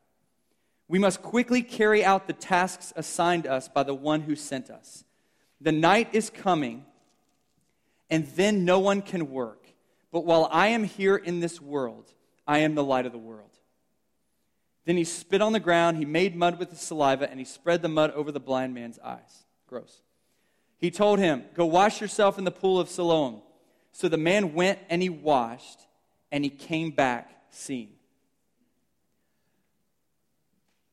We 0.89 0.99
must 0.99 1.23
quickly 1.23 1.63
carry 1.63 2.05
out 2.05 2.27
the 2.27 2.33
tasks 2.33 2.93
assigned 2.97 3.47
us 3.47 3.69
by 3.69 3.83
the 3.83 3.95
one 3.95 4.23
who 4.23 4.35
sent 4.35 4.71
us. 4.71 5.05
The 5.61 5.73
night 5.73 6.09
is 6.13 6.31
coming, 6.31 6.85
and 8.09 8.27
then 8.29 8.65
no 8.65 8.79
one 8.81 9.03
can 9.03 9.31
work. 9.31 9.69
But 10.11 10.25
while 10.25 10.49
I 10.51 10.69
am 10.69 10.85
here 10.85 11.17
in 11.17 11.41
this 11.41 11.61
world, 11.61 12.13
I 12.47 12.59
am 12.59 12.75
the 12.75 12.85
light 12.85 13.07
of 13.07 13.13
the 13.13 13.19
world. 13.19 13.51
Then 14.85 14.97
he 14.97 15.05
spit 15.05 15.43
on 15.43 15.53
the 15.53 15.61
ground, 15.61 15.99
he 15.99 16.05
made 16.05 16.35
mud 16.35 16.59
with 16.59 16.71
his 16.71 16.81
saliva, 16.81 17.31
and 17.31 17.39
he 17.39 17.45
spread 17.45 17.83
the 17.83 17.89
mud 17.89 18.11
over 18.13 18.33
the 18.33 18.41
blind 18.41 18.75
man's 18.75 18.99
eyes. 18.99 19.45
Gross. 19.67 20.03
He 20.81 20.91
told 20.91 21.19
him, 21.19 21.45
Go 21.55 21.67
wash 21.67 22.01
yourself 22.01 22.39
in 22.39 22.45
the 22.45 22.51
pool 22.51 22.81
of 22.81 22.89
Siloam. 22.89 23.43
So 23.93 24.09
the 24.09 24.17
man 24.17 24.55
went 24.55 24.79
and 24.89 25.03
he 25.03 25.09
washed, 25.09 25.81
and 26.33 26.45
he 26.45 26.51
came 26.51 26.91
back 26.91 27.31
seeing. 27.51 27.91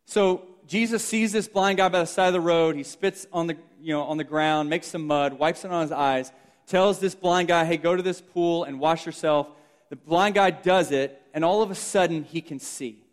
So 0.06 0.44
Jesus 0.68 1.04
sees 1.04 1.32
this 1.32 1.48
blind 1.48 1.78
guy 1.78 1.90
by 1.90 2.00
the 2.00 2.06
side 2.06 2.28
of 2.28 2.34
the 2.34 2.42
road. 2.42 2.76
He 2.76 2.84
spits 2.84 3.28
on 3.32 3.48
the, 3.48 3.58
you 3.82 3.94
know, 3.94 4.04
on 4.04 4.18
the 4.18 4.24
ground, 4.24 4.70
makes 4.70 4.88
some 4.88 5.06
mud, 5.06 5.34
wipes 5.34 5.64
it 5.64 5.72
on 5.72 5.82
his 5.82 5.92
eyes, 5.92 6.32
tells 6.66 7.00
this 7.00 7.16
blind 7.16 7.48
guy, 7.48 7.66
hey, 7.66 7.78
go 7.78 7.96
to 7.96 8.04
this 8.04 8.20
pool 8.20 8.64
and 8.64 8.80
wash 8.80 9.06
yourself. 9.06 9.48
The 9.90 9.96
blind 9.96 10.36
guy 10.36 10.50
does 10.50 10.92
it, 10.92 11.22
and 11.34 11.46
all 11.46 11.62
of 11.62 11.72
a 11.72 11.76
sudden 11.76 12.24
he 12.24 12.42
can 12.42 12.60
see. 12.60 13.04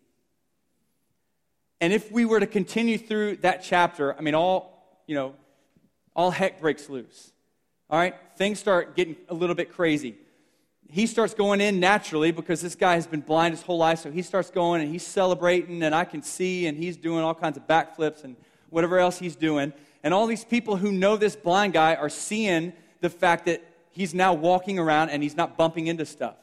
And 1.79 1.93
if 1.93 2.11
we 2.11 2.25
were 2.25 2.39
to 2.39 2.47
continue 2.47 2.97
through 2.97 3.37
that 3.37 3.63
chapter, 3.63 4.15
I 4.17 4.21
mean, 4.21 4.35
all, 4.35 5.03
you 5.07 5.15
know, 5.15 5.35
all 6.15 6.31
heck 6.31 6.59
breaks 6.59 6.89
loose. 6.89 7.31
All 7.89 7.99
right? 7.99 8.15
Things 8.37 8.59
start 8.59 8.95
getting 8.95 9.15
a 9.29 9.33
little 9.33 9.55
bit 9.55 9.71
crazy 9.71 10.15
he 10.89 11.07
starts 11.07 11.33
going 11.33 11.61
in 11.61 11.79
naturally 11.79 12.31
because 12.31 12.61
this 12.61 12.75
guy 12.75 12.95
has 12.95 13.07
been 13.07 13.21
blind 13.21 13.53
his 13.53 13.61
whole 13.61 13.77
life. 13.77 13.99
So 13.99 14.11
he 14.11 14.21
starts 14.21 14.49
going 14.51 14.81
and 14.81 14.91
he's 14.91 15.05
celebrating, 15.05 15.83
and 15.83 15.95
I 15.95 16.05
can 16.05 16.21
see, 16.21 16.67
and 16.67 16.77
he's 16.77 16.97
doing 16.97 17.23
all 17.23 17.33
kinds 17.33 17.57
of 17.57 17.67
backflips 17.67 18.23
and 18.23 18.35
whatever 18.69 18.99
else 18.99 19.17
he's 19.17 19.35
doing. 19.35 19.73
And 20.03 20.13
all 20.13 20.27
these 20.27 20.45
people 20.45 20.77
who 20.77 20.91
know 20.91 21.17
this 21.17 21.35
blind 21.35 21.73
guy 21.73 21.95
are 21.95 22.09
seeing 22.09 22.73
the 23.01 23.09
fact 23.09 23.45
that 23.47 23.63
he's 23.91 24.13
now 24.13 24.33
walking 24.33 24.77
around 24.77 25.09
and 25.09 25.23
he's 25.23 25.35
not 25.35 25.57
bumping 25.57 25.87
into 25.87 26.05
stuff. 26.05 26.35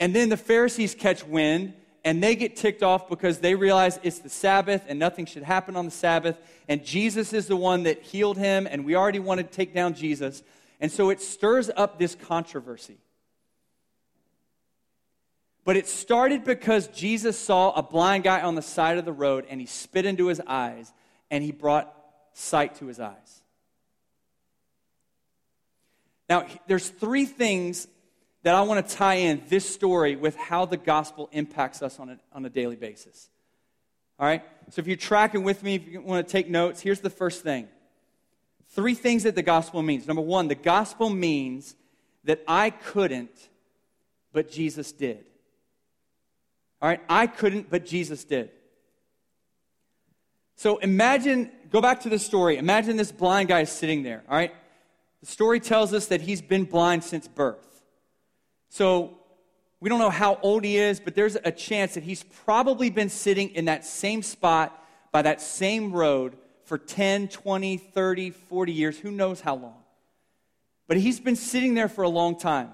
And 0.00 0.14
then 0.14 0.28
the 0.28 0.36
Pharisees 0.36 0.94
catch 0.94 1.24
wind 1.24 1.74
and 2.06 2.22
they 2.22 2.36
get 2.36 2.54
ticked 2.54 2.84
off 2.84 3.08
because 3.08 3.40
they 3.40 3.56
realize 3.56 3.98
it's 4.04 4.20
the 4.20 4.28
Sabbath 4.28 4.84
and 4.86 4.96
nothing 4.96 5.26
should 5.26 5.42
happen 5.42 5.74
on 5.74 5.84
the 5.84 5.90
Sabbath. 5.90 6.38
And 6.68 6.84
Jesus 6.84 7.32
is 7.32 7.48
the 7.48 7.56
one 7.56 7.82
that 7.82 8.00
healed 8.00 8.38
him, 8.38 8.68
and 8.70 8.84
we 8.84 8.94
already 8.94 9.18
wanted 9.18 9.50
to 9.50 9.56
take 9.56 9.74
down 9.74 9.92
Jesus. 9.94 10.44
And 10.80 10.92
so 10.92 11.10
it 11.10 11.20
stirs 11.20 11.68
up 11.76 11.98
this 11.98 12.14
controversy. 12.14 12.98
But 15.64 15.76
it 15.76 15.88
started 15.88 16.44
because 16.44 16.86
Jesus 16.88 17.36
saw 17.36 17.72
a 17.72 17.82
blind 17.82 18.22
guy 18.22 18.40
on 18.40 18.54
the 18.54 18.62
side 18.62 18.98
of 18.98 19.04
the 19.04 19.12
road 19.12 19.44
and 19.50 19.60
he 19.60 19.66
spit 19.66 20.06
into 20.06 20.28
his 20.28 20.40
eyes 20.46 20.92
and 21.28 21.42
he 21.42 21.50
brought 21.50 21.92
sight 22.34 22.76
to 22.76 22.86
his 22.86 23.00
eyes. 23.00 23.42
Now, 26.28 26.46
there's 26.68 26.88
three 26.88 27.24
things 27.24 27.88
that 28.46 28.54
I 28.54 28.62
want 28.62 28.88
to 28.88 28.94
tie 28.94 29.14
in 29.14 29.42
this 29.48 29.68
story 29.68 30.14
with 30.14 30.36
how 30.36 30.66
the 30.66 30.76
gospel 30.76 31.28
impacts 31.32 31.82
us 31.82 31.98
on 31.98 32.10
a, 32.10 32.18
on 32.32 32.44
a 32.44 32.48
daily 32.48 32.76
basis. 32.76 33.28
All 34.20 34.26
right? 34.28 34.40
So 34.70 34.78
if 34.78 34.86
you're 34.86 34.96
tracking 34.96 35.42
with 35.42 35.64
me, 35.64 35.74
if 35.74 35.88
you 35.88 36.00
want 36.00 36.24
to 36.24 36.30
take 36.30 36.48
notes, 36.48 36.80
here's 36.80 37.00
the 37.00 37.10
first 37.10 37.42
thing 37.42 37.66
Three 38.68 38.94
things 38.94 39.24
that 39.24 39.34
the 39.34 39.42
gospel 39.42 39.82
means. 39.82 40.06
Number 40.06 40.22
one, 40.22 40.46
the 40.46 40.54
gospel 40.54 41.10
means 41.10 41.74
that 42.22 42.40
I 42.46 42.70
couldn't, 42.70 43.36
but 44.32 44.48
Jesus 44.48 44.92
did. 44.92 45.24
All 46.80 46.88
right, 46.88 47.00
I 47.08 47.26
couldn't, 47.26 47.68
but 47.68 47.84
Jesus 47.84 48.22
did. 48.22 48.50
So 50.54 50.76
imagine, 50.76 51.50
go 51.70 51.80
back 51.80 52.02
to 52.02 52.08
the 52.08 52.20
story. 52.20 52.58
Imagine 52.58 52.96
this 52.96 53.10
blind 53.10 53.48
guy 53.48 53.64
sitting 53.64 54.04
there, 54.04 54.22
all 54.28 54.36
right? 54.36 54.54
The 55.18 55.26
story 55.26 55.58
tells 55.58 55.92
us 55.92 56.06
that 56.06 56.20
he's 56.20 56.42
been 56.42 56.62
blind 56.62 57.02
since 57.02 57.26
birth. 57.26 57.75
So 58.76 59.16
we 59.80 59.88
don't 59.88 60.00
know 60.00 60.10
how 60.10 60.38
old 60.42 60.62
he 60.62 60.76
is, 60.76 61.00
but 61.00 61.14
there's 61.14 61.34
a 61.42 61.50
chance 61.50 61.94
that 61.94 62.02
he's 62.02 62.22
probably 62.44 62.90
been 62.90 63.08
sitting 63.08 63.48
in 63.54 63.64
that 63.64 63.86
same 63.86 64.20
spot 64.20 64.86
by 65.12 65.22
that 65.22 65.40
same 65.40 65.94
road 65.94 66.36
for 66.66 66.76
10, 66.76 67.28
20, 67.28 67.78
30, 67.78 68.30
40 68.32 68.72
years, 68.74 68.98
who 68.98 69.10
knows 69.10 69.40
how 69.40 69.54
long. 69.54 69.82
But 70.88 70.98
he's 70.98 71.18
been 71.18 71.36
sitting 71.36 71.72
there 71.72 71.88
for 71.88 72.02
a 72.02 72.08
long 72.10 72.38
time. 72.38 72.72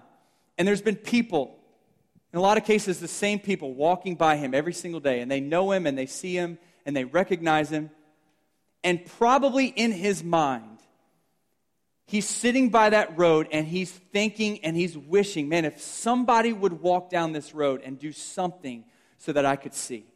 And 0.59 0.67
there's 0.67 0.83
been 0.83 0.97
people, 0.97 1.57
in 2.33 2.39
a 2.41 2.43
lot 2.43 2.57
of 2.57 2.65
cases, 2.65 2.99
the 2.99 3.07
same 3.07 3.39
people 3.39 3.73
walking 3.73 4.17
by 4.17 4.35
him 4.35 4.55
every 4.55 4.73
single 4.73 4.99
day. 4.99 5.21
And 5.21 5.31
they 5.31 5.39
know 5.39 5.71
him 5.71 5.87
and 5.87 5.97
they 5.97 6.07
see 6.07 6.35
him 6.35 6.59
and 6.85 6.97
they 6.97 7.05
recognize 7.05 7.71
him. 7.71 7.91
And 8.83 9.07
probably 9.07 9.67
in 9.67 9.93
his 9.93 10.25
mind, 10.25 10.72
he's 12.07 12.29
sitting 12.29 12.69
by 12.69 12.91
that 12.91 13.17
road 13.19 13.49
and 13.53 13.67
he's 13.67 13.91
thinking 13.91 14.65
and 14.65 14.77
he's 14.77 14.97
wishing, 14.97 15.49
man, 15.49 15.65
if 15.65 15.81
somebody 15.81 16.53
would 16.53 16.81
walk 16.81 17.11
down 17.11 17.33
this 17.33 17.55
road 17.55 17.83
and 17.85 17.99
do 17.99 18.13
something 18.13 18.85
so 19.19 19.33
that 19.33 19.47
I 19.47 19.57
could 19.57 19.75
see. 19.75 20.07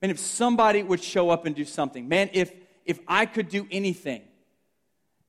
Man, 0.00 0.10
if 0.10 0.18
somebody 0.18 0.82
would 0.82 1.02
show 1.02 1.30
up 1.30 1.46
and 1.46 1.54
do 1.54 1.64
something, 1.64 2.08
man, 2.08 2.30
if, 2.32 2.52
if 2.84 2.98
I 3.06 3.26
could 3.26 3.48
do 3.48 3.66
anything. 3.70 4.22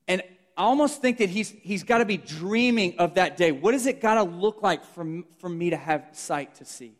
And 0.08 0.22
I 0.56 0.62
almost 0.62 1.00
think 1.00 1.18
that 1.18 1.28
he's, 1.28 1.50
he's 1.50 1.84
got 1.84 1.98
to 1.98 2.04
be 2.04 2.16
dreaming 2.16 2.98
of 2.98 3.14
that 3.14 3.36
day. 3.36 3.52
What 3.52 3.72
does 3.72 3.86
it 3.86 4.00
got 4.00 4.14
to 4.14 4.24
look 4.24 4.62
like 4.62 4.84
for, 4.84 5.22
for 5.38 5.48
me 5.48 5.70
to 5.70 5.76
have 5.76 6.08
sight 6.12 6.56
to 6.56 6.64
see? 6.64 6.96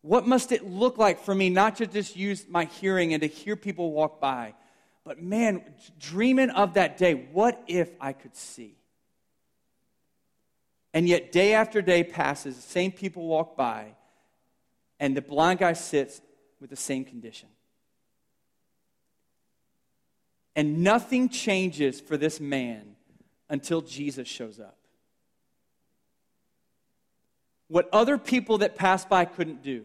What 0.00 0.26
must 0.26 0.52
it 0.52 0.66
look 0.66 0.98
like 0.98 1.20
for 1.20 1.34
me 1.34 1.48
not 1.48 1.76
to 1.76 1.86
just 1.86 2.16
use 2.16 2.46
my 2.48 2.64
hearing 2.64 3.14
and 3.14 3.22
to 3.22 3.26
hear 3.26 3.56
people 3.56 3.92
walk 3.92 4.20
by, 4.20 4.54
but 5.04 5.22
man, 5.22 5.62
dreaming 5.98 6.50
of 6.50 6.74
that 6.74 6.96
day, 6.96 7.14
what 7.32 7.62
if 7.66 7.90
I 8.00 8.12
could 8.12 8.34
see? 8.34 8.76
And 10.94 11.08
yet, 11.08 11.32
day 11.32 11.52
after 11.54 11.82
day 11.82 12.04
passes, 12.04 12.56
the 12.56 12.62
same 12.62 12.92
people 12.92 13.26
walk 13.26 13.56
by, 13.56 13.96
and 14.98 15.16
the 15.16 15.22
blind 15.22 15.58
guy 15.58 15.74
sits 15.74 16.20
with 16.60 16.70
the 16.70 16.76
same 16.76 17.04
condition. 17.04 17.48
And 20.56 20.82
nothing 20.84 21.28
changes 21.28 22.00
for 22.00 22.16
this 22.16 22.40
man 22.40 22.94
until 23.50 23.82
Jesus 23.82 24.28
shows 24.28 24.60
up. 24.60 24.78
What 27.68 27.88
other 27.92 28.18
people 28.18 28.58
that 28.58 28.76
passed 28.76 29.08
by 29.08 29.24
couldn't 29.24 29.62
do, 29.62 29.84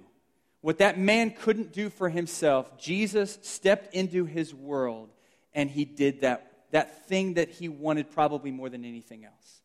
what 0.61 0.79
that 0.79 0.99
man 0.99 1.31
couldn't 1.31 1.71
do 1.71 1.89
for 1.89 2.09
himself, 2.09 2.77
Jesus 2.77 3.39
stepped 3.41 3.93
into 3.93 4.25
his 4.25 4.53
world 4.53 5.09
and 5.53 5.69
he 5.69 5.85
did 5.85 6.21
that, 6.21 6.51
that 6.71 7.07
thing 7.07 7.35
that 7.35 7.49
he 7.49 7.69
wanted 7.69 8.11
probably 8.11 8.51
more 8.51 8.69
than 8.69 8.83
anything 8.83 9.25
else. 9.25 9.61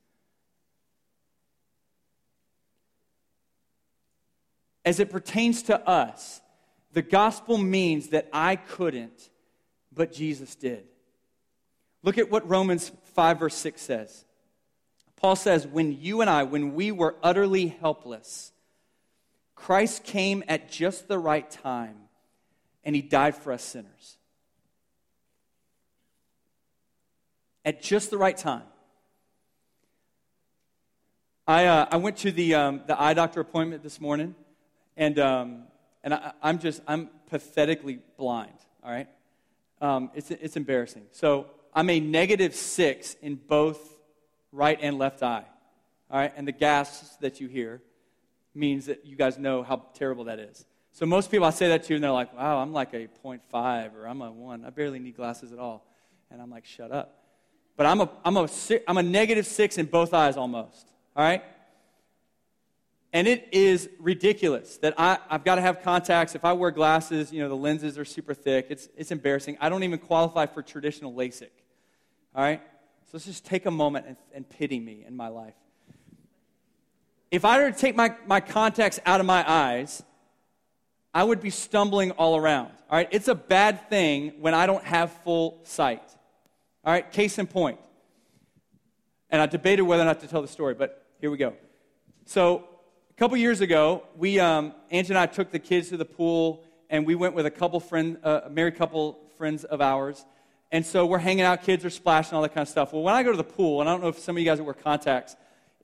As 4.85 5.01
it 5.01 5.11
pertains 5.11 5.63
to 5.65 5.89
us, 5.89 6.41
the 6.93 7.03
gospel 7.03 7.59
means 7.59 8.09
that 8.09 8.29
I 8.33 8.57
couldn't, 8.57 9.31
but 9.93 10.13
Jesus 10.13 10.55
did. 10.55 10.85
Look 12.03 12.19
at 12.19 12.31
what 12.31 12.49
Romans 12.49 12.93
5, 13.15 13.39
verse 13.41 13.55
6 13.57 13.81
says. 13.81 14.25
Paul 15.17 15.37
says, 15.37 15.67
When 15.67 15.99
you 16.01 16.21
and 16.21 16.29
I, 16.29 16.43
when 16.43 16.75
we 16.75 16.93
were 16.93 17.17
utterly 17.23 17.69
helpless, 17.69 18.53
Christ 19.55 20.05
came 20.05 20.43
at 20.49 20.71
just 20.71 21.09
the 21.09 21.19
right 21.19 21.49
time 21.51 21.97
and 22.85 22.95
he 22.95 23.03
died 23.03 23.35
for 23.35 23.53
us 23.53 23.63
sinners. 23.63 24.19
At 27.65 27.83
just 27.83 28.11
the 28.11 28.19
right 28.19 28.37
time. 28.37 28.65
I, 31.47 31.67
uh, 31.67 31.87
I 31.91 31.97
went 31.97 32.19
to 32.19 32.33
the, 32.33 32.55
um, 32.55 32.83
the 32.87 33.01
eye 33.01 33.15
doctor 33.15 33.41
appointment 33.41 33.83
this 33.83 34.01
morning, 34.01 34.35
and 34.97 35.19
um, 35.19 35.65
and 36.05 36.13
I, 36.13 36.33
am 36.43 36.59
just, 36.59 36.83
I'm 36.87 37.09
pathetically 37.31 37.99
blind, 38.19 38.53
all 38.85 38.93
right? 38.93 39.09
Um, 39.81 40.11
it's, 40.15 40.31
it's 40.31 40.57
embarrassing. 40.57 41.07
So 41.13 41.47
I'm 41.75 41.89
a 41.89 41.99
negative 41.99 42.55
six 42.55 43.15
in 43.23 43.37
both 43.37 43.81
right 44.53 44.79
and 44.81 44.99
left 44.99 45.23
eye, 45.23 45.45
all 46.11 46.19
right? 46.19 46.33
And 46.37 46.47
the 46.47 46.53
gas 46.53 47.17
that 47.21 47.41
you 47.41 47.49
hear 47.49 47.81
means 48.55 48.87
that 48.87 49.05
you 49.05 49.17
guys 49.17 49.39
know 49.39 49.63
how 49.63 49.87
terrible 49.95 50.25
that 50.25 50.39
is. 50.39 50.65
So 50.93 51.07
most 51.07 51.31
people, 51.31 51.47
I 51.47 51.51
say 51.51 51.69
that 51.69 51.83
to, 51.85 51.95
and 51.95 52.05
they're 52.05 52.13
like, 52.13 52.37
wow, 52.37 52.59
I'm 52.59 52.73
like 52.73 52.95
a 52.95 53.09
0.5 53.25 53.95
or 53.97 54.07
I'm 54.07 54.23
a 54.23 54.31
1. 54.31 54.65
I 54.65 54.71
barely 54.71 55.01
need 55.01 55.17
glasses 55.17 55.53
at 55.53 55.59
all. 55.59 55.85
And 56.31 56.41
I'm 56.41 56.51
like, 56.51 56.65
shut 56.65 56.93
up. 56.93 57.25
But 57.77 57.87
I'm 57.87 58.01
a, 58.01 58.11
I'm 58.25 58.37
a, 58.37 58.49
I'm 58.87 58.99
a 58.99 59.03
negative 59.03 59.47
six 59.47 59.79
in 59.79 59.87
both 59.87 60.15
eyes 60.15 60.37
almost, 60.37 60.87
all 61.17 61.25
right? 61.25 61.43
And 63.13 63.27
it 63.27 63.49
is 63.53 63.89
ridiculous 63.99 64.77
that 64.79 64.95
I, 64.97 65.19
I've 65.29 65.45
got 65.45 65.57
to 65.57 65.61
have 65.61 65.83
contacts. 65.83 66.35
If 66.35 66.45
I 66.45 66.53
wear 66.53 66.71
glasses, 66.71 67.33
you 67.33 67.41
know, 67.41 67.49
the 67.49 67.57
lenses 67.57 67.99
are 67.99 68.05
super 68.05 68.35
thick. 68.35 68.67
It's, 68.71 68.89
it's 68.97 69.11
embarrassing. 69.11 69.57
I 69.61 69.69
don't 69.69 69.83
even 69.83 69.99
qualify 69.99 70.47
for 70.47 70.63
traditional 70.63 71.13
LASIK. 71.13 71.51
All 72.35 72.43
right? 72.43 72.61
So 73.07 73.11
let's 73.15 73.27
just 73.27 73.45
take 73.45 73.67
a 73.67 73.71
moment 73.71 74.07
and, 74.07 74.17
and 74.33 74.49
pity 74.49 74.79
me 74.79 75.05
in 75.07 75.17
my 75.17 75.29
life. 75.29 75.55
If 77.35 77.45
I 77.45 77.59
were 77.59 77.73
to 77.73 77.77
take 77.77 77.97
my, 77.97 78.15
my 78.27 78.39
contacts 78.39 79.01
out 79.05 79.19
of 79.19 79.27
my 79.27 79.45
eyes, 79.51 80.05
I 81.13 81.25
would 81.25 81.41
be 81.41 81.51
stumbling 81.51 82.13
all 82.13 82.37
around. 82.37 82.71
All 82.89 82.97
right, 82.97 83.09
it's 83.11 83.27
a 83.27 83.35
bad 83.35 83.89
thing 83.91 84.35
when 84.39 84.55
I 84.55 84.67
don't 84.67 84.85
have 84.85 85.11
full 85.25 85.59
sight. 85.65 86.03
All 86.85 86.93
right, 86.93 87.11
case 87.11 87.39
in 87.41 87.49
point. 87.49 87.81
And 89.31 89.43
I 89.43 89.47
debated 89.47 89.83
whether 89.83 90.03
or 90.03 90.07
not 90.07 90.21
to 90.21 90.29
tell 90.29 90.43
the 90.43 90.49
story, 90.49 90.75
but 90.75 91.05
here 91.21 91.29
we 91.29 91.37
go. 91.37 91.55
So, 92.25 92.69
a 93.11 93.15
couple 93.15 93.37
years 93.37 93.61
ago, 93.61 94.05
we, 94.17 94.39
um, 94.39 94.73
Angie 94.93 95.11
and 95.11 95.19
I 95.19 95.27
took 95.27 95.51
the 95.51 95.59
kids 95.59 95.89
to 95.89 95.97
the 95.97 96.05
pool, 96.05 96.63
and 96.89 97.05
we 97.05 97.17
went 97.17 97.35
with 97.35 97.47
a 97.47 97.51
couple 97.51 97.81
friend, 97.81 98.19
uh, 98.23 98.43
married 98.49 98.77
couple 98.77 99.19
friends 99.37 99.65
of 99.65 99.81
ours. 99.81 100.25
And 100.71 100.87
so 100.87 101.05
we're 101.05 101.19
hanging 101.19 101.45
out, 101.45 101.65
kids 101.65 101.85
are 101.85 101.91
splashing, 101.91 102.37
all 102.37 102.43
that 102.43 102.55
kind 102.55 102.63
of 102.63 102.69
stuff. 102.69 102.93
Well, 102.93 103.03
when 103.03 103.15
I 103.15 103.25
go 103.25 103.33
to 103.33 103.37
the 103.37 103.43
pool, 103.43 103.81
and 103.81 103.91
I 103.91 103.93
don't 103.93 104.03
know 104.03 104.09
if 104.09 104.21
some 104.21 104.37
of 104.37 104.41
you 104.41 104.47
guys 104.47 104.61
wear 104.61 104.75
contacts, 104.75 105.35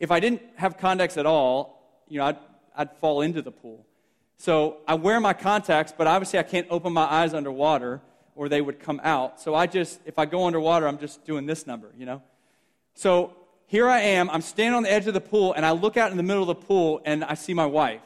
if 0.01 0.11
I 0.11 0.19
didn't 0.19 0.43
have 0.57 0.79
contacts 0.79 1.17
at 1.17 1.27
all, 1.27 2.03
you 2.09 2.19
know, 2.19 2.27
I'd, 2.27 2.39
I'd 2.75 2.97
fall 2.97 3.21
into 3.21 3.43
the 3.43 3.53
pool. 3.53 3.87
So 4.39 4.79
I 4.89 4.95
wear 4.95 5.21
my 5.21 5.35
contacts, 5.35 5.93
but 5.97 6.07
obviously 6.07 6.39
I 6.39 6.43
can't 6.43 6.67
open 6.71 6.95
my 6.95 7.05
eyes 7.05 7.35
underwater 7.35 8.01
or 8.35 8.49
they 8.49 8.63
would 8.63 8.81
come 8.81 9.01
out. 9.05 9.39
So 9.39 9.55
I 9.55 9.67
just, 9.67 10.01
if 10.07 10.19
I 10.19 10.25
go 10.25 10.47
underwater, 10.47 10.89
I'm 10.89 10.99
just 10.99 11.27
doing 11.27 11.45
this 11.45 11.67
number, 11.67 11.91
you 11.99 12.07
know? 12.07 12.23
So 12.95 13.37
here 13.67 13.87
I 13.87 14.01
am, 14.01 14.31
I'm 14.31 14.41
standing 14.41 14.75
on 14.75 14.83
the 14.83 14.91
edge 14.91 15.07
of 15.07 15.15
the 15.15 15.21
pool, 15.21 15.53
and 15.53 15.65
I 15.65 15.73
look 15.73 15.97
out 15.97 16.11
in 16.11 16.17
the 16.17 16.23
middle 16.23 16.43
of 16.43 16.49
the 16.49 16.67
pool 16.67 17.03
and 17.05 17.23
I 17.23 17.35
see 17.35 17.53
my 17.53 17.67
wife. 17.67 18.01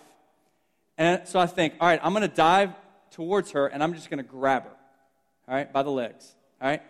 And 0.99 1.27
so 1.27 1.39
I 1.39 1.47
think, 1.47 1.75
all 1.81 1.87
right, 1.87 2.01
I'm 2.03 2.13
going 2.13 2.29
to 2.29 2.35
dive 2.35 2.73
towards 3.13 3.53
her 3.53 3.69
and 3.69 3.83
I'm 3.83 3.95
just 3.95 4.11
going 4.11 4.19
to 4.19 4.29
grab 4.29 4.65
her, 4.65 4.73
all 5.49 5.55
right, 5.55 5.73
by 5.73 5.85
the 5.85 5.91
legs, 5.91 6.35
all 6.61 6.69
right? 6.69 6.83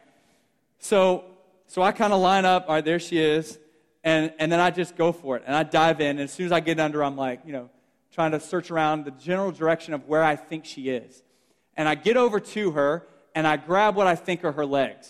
So, 0.78 1.24
so 1.66 1.82
I 1.82 1.92
kind 1.92 2.14
of 2.14 2.20
line 2.20 2.46
up, 2.46 2.64
all 2.68 2.74
right, 2.76 2.84
there 2.84 2.98
she 2.98 3.18
is, 3.18 3.58
and, 4.04 4.32
and 4.38 4.52
then 4.52 4.60
I 4.60 4.70
just 4.70 4.96
go 4.96 5.10
for 5.10 5.36
it. 5.36 5.42
And 5.46 5.56
I 5.56 5.62
dive 5.62 6.00
in, 6.00 6.10
and 6.10 6.20
as 6.20 6.32
soon 6.32 6.46
as 6.46 6.52
I 6.52 6.60
get 6.60 6.78
under, 6.78 7.02
I'm 7.02 7.16
like, 7.16 7.40
you 7.46 7.52
know, 7.52 7.70
trying 8.12 8.30
to 8.30 8.38
search 8.38 8.70
around 8.70 9.04
the 9.04 9.10
general 9.10 9.50
direction 9.50 9.94
of 9.94 10.06
where 10.06 10.22
I 10.22 10.36
think 10.36 10.66
she 10.66 10.90
is. 10.90 11.22
And 11.76 11.88
I 11.88 11.96
get 11.96 12.16
over 12.16 12.38
to 12.38 12.70
her 12.72 13.08
and 13.34 13.46
I 13.46 13.56
grab 13.56 13.96
what 13.96 14.06
I 14.06 14.14
think 14.14 14.44
are 14.44 14.52
her 14.52 14.64
legs. 14.64 15.08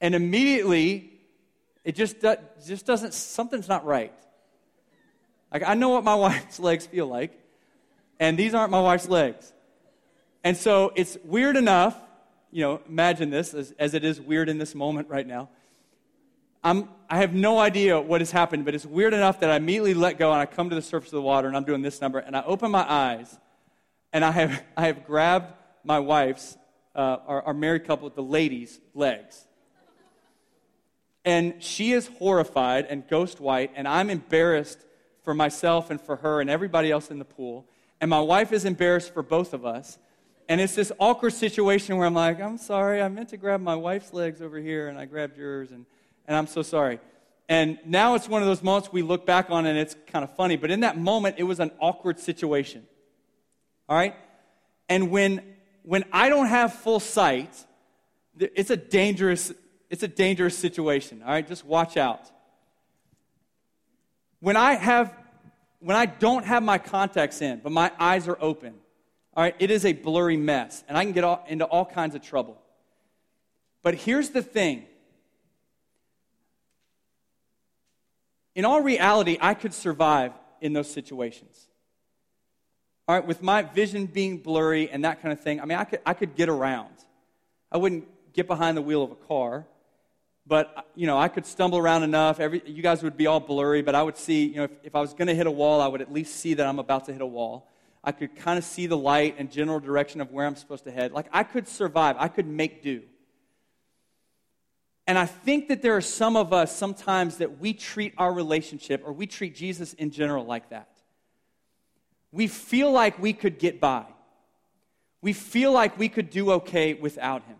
And 0.00 0.14
immediately, 0.14 1.10
it 1.82 1.96
just, 1.96 2.16
just 2.64 2.86
doesn't, 2.86 3.14
something's 3.14 3.68
not 3.68 3.84
right. 3.84 4.12
Like, 5.52 5.64
I 5.66 5.74
know 5.74 5.88
what 5.88 6.04
my 6.04 6.14
wife's 6.26 6.60
legs 6.60 6.86
feel 6.86 7.06
like, 7.06 7.32
and 8.20 8.38
these 8.38 8.54
aren't 8.54 8.70
my 8.70 8.80
wife's 8.80 9.08
legs. 9.08 9.52
And 10.44 10.56
so 10.56 10.92
it's 10.94 11.18
weird 11.24 11.56
enough, 11.56 11.96
you 12.52 12.62
know, 12.62 12.80
imagine 12.88 13.30
this 13.30 13.54
as, 13.54 13.72
as 13.78 13.94
it 13.94 14.04
is 14.04 14.20
weird 14.20 14.48
in 14.48 14.58
this 14.58 14.74
moment 14.74 15.08
right 15.08 15.26
now. 15.26 15.48
I'm, 16.66 16.88
I 17.08 17.18
have 17.18 17.32
no 17.32 17.60
idea 17.60 18.00
what 18.00 18.20
has 18.20 18.32
happened, 18.32 18.64
but 18.64 18.74
it's 18.74 18.84
weird 18.84 19.14
enough 19.14 19.38
that 19.38 19.50
I 19.50 19.54
immediately 19.54 19.94
let 19.94 20.18
go 20.18 20.32
and 20.32 20.40
I 20.40 20.46
come 20.46 20.68
to 20.68 20.74
the 20.74 20.82
surface 20.82 21.10
of 21.10 21.14
the 21.14 21.22
water 21.22 21.46
and 21.46 21.56
I'm 21.56 21.62
doing 21.62 21.80
this 21.80 22.00
number 22.00 22.18
and 22.18 22.36
I 22.36 22.42
open 22.42 22.72
my 22.72 22.84
eyes 22.90 23.38
and 24.12 24.24
I 24.24 24.32
have, 24.32 24.64
I 24.76 24.86
have 24.88 25.06
grabbed 25.06 25.54
my 25.84 26.00
wife's, 26.00 26.56
uh, 26.96 27.18
our, 27.24 27.42
our 27.42 27.54
married 27.54 27.84
couple, 27.84 28.10
the 28.10 28.20
lady's 28.20 28.80
legs. 28.94 29.46
And 31.24 31.62
she 31.62 31.92
is 31.92 32.08
horrified 32.18 32.86
and 32.86 33.06
ghost 33.06 33.38
white, 33.38 33.70
and 33.76 33.86
I'm 33.86 34.10
embarrassed 34.10 34.80
for 35.22 35.34
myself 35.34 35.88
and 35.90 36.00
for 36.00 36.16
her 36.16 36.40
and 36.40 36.50
everybody 36.50 36.90
else 36.90 37.12
in 37.12 37.20
the 37.20 37.24
pool. 37.24 37.66
And 38.00 38.10
my 38.10 38.20
wife 38.20 38.52
is 38.52 38.64
embarrassed 38.64 39.14
for 39.14 39.22
both 39.22 39.54
of 39.54 39.64
us. 39.64 39.98
And 40.48 40.60
it's 40.60 40.74
this 40.74 40.90
awkward 40.98 41.32
situation 41.32 41.96
where 41.96 42.08
I'm 42.08 42.14
like, 42.14 42.40
I'm 42.40 42.58
sorry, 42.58 43.02
I 43.02 43.08
meant 43.08 43.28
to 43.28 43.36
grab 43.36 43.60
my 43.60 43.76
wife's 43.76 44.12
legs 44.12 44.42
over 44.42 44.58
here, 44.58 44.88
and 44.88 44.98
I 44.98 45.04
grabbed 45.04 45.36
yours. 45.36 45.70
And 45.70 45.86
and 46.26 46.36
I'm 46.36 46.46
so 46.46 46.62
sorry. 46.62 47.00
And 47.48 47.78
now 47.84 48.14
it's 48.14 48.28
one 48.28 48.42
of 48.42 48.48
those 48.48 48.62
moments 48.62 48.92
we 48.92 49.02
look 49.02 49.24
back 49.24 49.50
on 49.50 49.66
and 49.66 49.78
it's 49.78 49.96
kind 50.08 50.24
of 50.24 50.34
funny. 50.34 50.56
But 50.56 50.70
in 50.70 50.80
that 50.80 50.98
moment, 50.98 51.36
it 51.38 51.44
was 51.44 51.60
an 51.60 51.70
awkward 51.80 52.18
situation. 52.18 52.84
All 53.88 53.96
right? 53.96 54.14
And 54.88 55.10
when, 55.10 55.42
when 55.82 56.04
I 56.12 56.28
don't 56.28 56.46
have 56.46 56.74
full 56.74 57.00
sight, 57.00 57.64
it's 58.38 58.70
a 58.70 58.76
dangerous, 58.76 59.52
it's 59.90 60.02
a 60.02 60.08
dangerous 60.08 60.58
situation. 60.58 61.22
All 61.22 61.30
right? 61.30 61.46
Just 61.46 61.64
watch 61.64 61.96
out. 61.96 62.30
When 64.40 64.56
I 64.56 64.74
have, 64.74 65.14
when 65.78 65.96
I 65.96 66.06
don't 66.06 66.44
have 66.44 66.62
my 66.62 66.78
contacts 66.78 67.40
in, 67.40 67.60
but 67.62 67.70
my 67.70 67.92
eyes 67.98 68.26
are 68.26 68.38
open, 68.40 68.74
all 69.34 69.42
right, 69.42 69.54
it 69.58 69.70
is 69.70 69.84
a 69.84 69.92
blurry 69.92 70.36
mess. 70.36 70.82
And 70.88 70.96
I 70.96 71.04
can 71.04 71.12
get 71.12 71.22
all, 71.22 71.44
into 71.46 71.64
all 71.64 71.84
kinds 71.84 72.14
of 72.14 72.22
trouble. 72.22 72.60
But 73.82 73.94
here's 73.94 74.30
the 74.30 74.42
thing 74.42 74.86
in 78.56 78.64
all 78.64 78.80
reality, 78.80 79.38
I 79.40 79.54
could 79.54 79.74
survive 79.74 80.32
in 80.60 80.72
those 80.72 80.90
situations. 80.90 81.68
All 83.06 83.14
right, 83.14 83.24
with 83.24 83.42
my 83.42 83.62
vision 83.62 84.06
being 84.06 84.38
blurry 84.38 84.90
and 84.90 85.04
that 85.04 85.22
kind 85.22 85.32
of 85.32 85.40
thing, 85.40 85.60
I 85.60 85.66
mean, 85.66 85.78
I 85.78 85.84
could, 85.84 86.00
I 86.04 86.14
could 86.14 86.34
get 86.34 86.48
around. 86.48 86.94
I 87.70 87.76
wouldn't 87.76 88.08
get 88.32 88.48
behind 88.48 88.76
the 88.76 88.82
wheel 88.82 89.04
of 89.04 89.12
a 89.12 89.14
car, 89.14 89.66
but, 90.46 90.88
you 90.94 91.06
know, 91.06 91.18
I 91.18 91.28
could 91.28 91.44
stumble 91.44 91.78
around 91.78 92.02
enough. 92.02 92.40
Every, 92.40 92.62
you 92.64 92.82
guys 92.82 93.02
would 93.02 93.16
be 93.16 93.26
all 93.26 93.40
blurry, 93.40 93.82
but 93.82 93.94
I 93.94 94.02
would 94.02 94.16
see, 94.16 94.46
you 94.46 94.56
know, 94.56 94.64
if, 94.64 94.70
if 94.84 94.96
I 94.96 95.00
was 95.00 95.12
going 95.12 95.28
to 95.28 95.34
hit 95.34 95.46
a 95.46 95.50
wall, 95.50 95.82
I 95.82 95.86
would 95.86 96.00
at 96.00 96.10
least 96.10 96.36
see 96.36 96.54
that 96.54 96.66
I'm 96.66 96.78
about 96.78 97.04
to 97.06 97.12
hit 97.12 97.20
a 97.20 97.26
wall. 97.26 97.68
I 98.02 98.12
could 98.12 98.34
kind 98.36 98.58
of 98.58 98.64
see 98.64 98.86
the 98.86 98.96
light 98.96 99.36
and 99.38 99.52
general 99.52 99.80
direction 99.80 100.22
of 100.22 100.32
where 100.32 100.46
I'm 100.46 100.56
supposed 100.56 100.84
to 100.84 100.90
head. 100.90 101.12
Like, 101.12 101.26
I 101.30 101.42
could 101.42 101.68
survive, 101.68 102.16
I 102.18 102.28
could 102.28 102.46
make 102.46 102.82
do. 102.82 103.02
And 105.06 105.16
I 105.16 105.26
think 105.26 105.68
that 105.68 105.82
there 105.82 105.96
are 105.96 106.00
some 106.00 106.36
of 106.36 106.52
us 106.52 106.76
sometimes 106.76 107.36
that 107.36 107.60
we 107.60 107.72
treat 107.72 108.12
our 108.18 108.32
relationship 108.32 109.02
or 109.04 109.12
we 109.12 109.26
treat 109.26 109.54
Jesus 109.54 109.92
in 109.94 110.10
general 110.10 110.44
like 110.44 110.70
that. 110.70 110.88
We 112.32 112.48
feel 112.48 112.90
like 112.90 113.18
we 113.20 113.32
could 113.32 113.58
get 113.58 113.80
by. 113.80 114.04
We 115.22 115.32
feel 115.32 115.72
like 115.72 115.98
we 115.98 116.08
could 116.08 116.30
do 116.30 116.52
okay 116.52 116.94
without 116.94 117.44
him. 117.44 117.56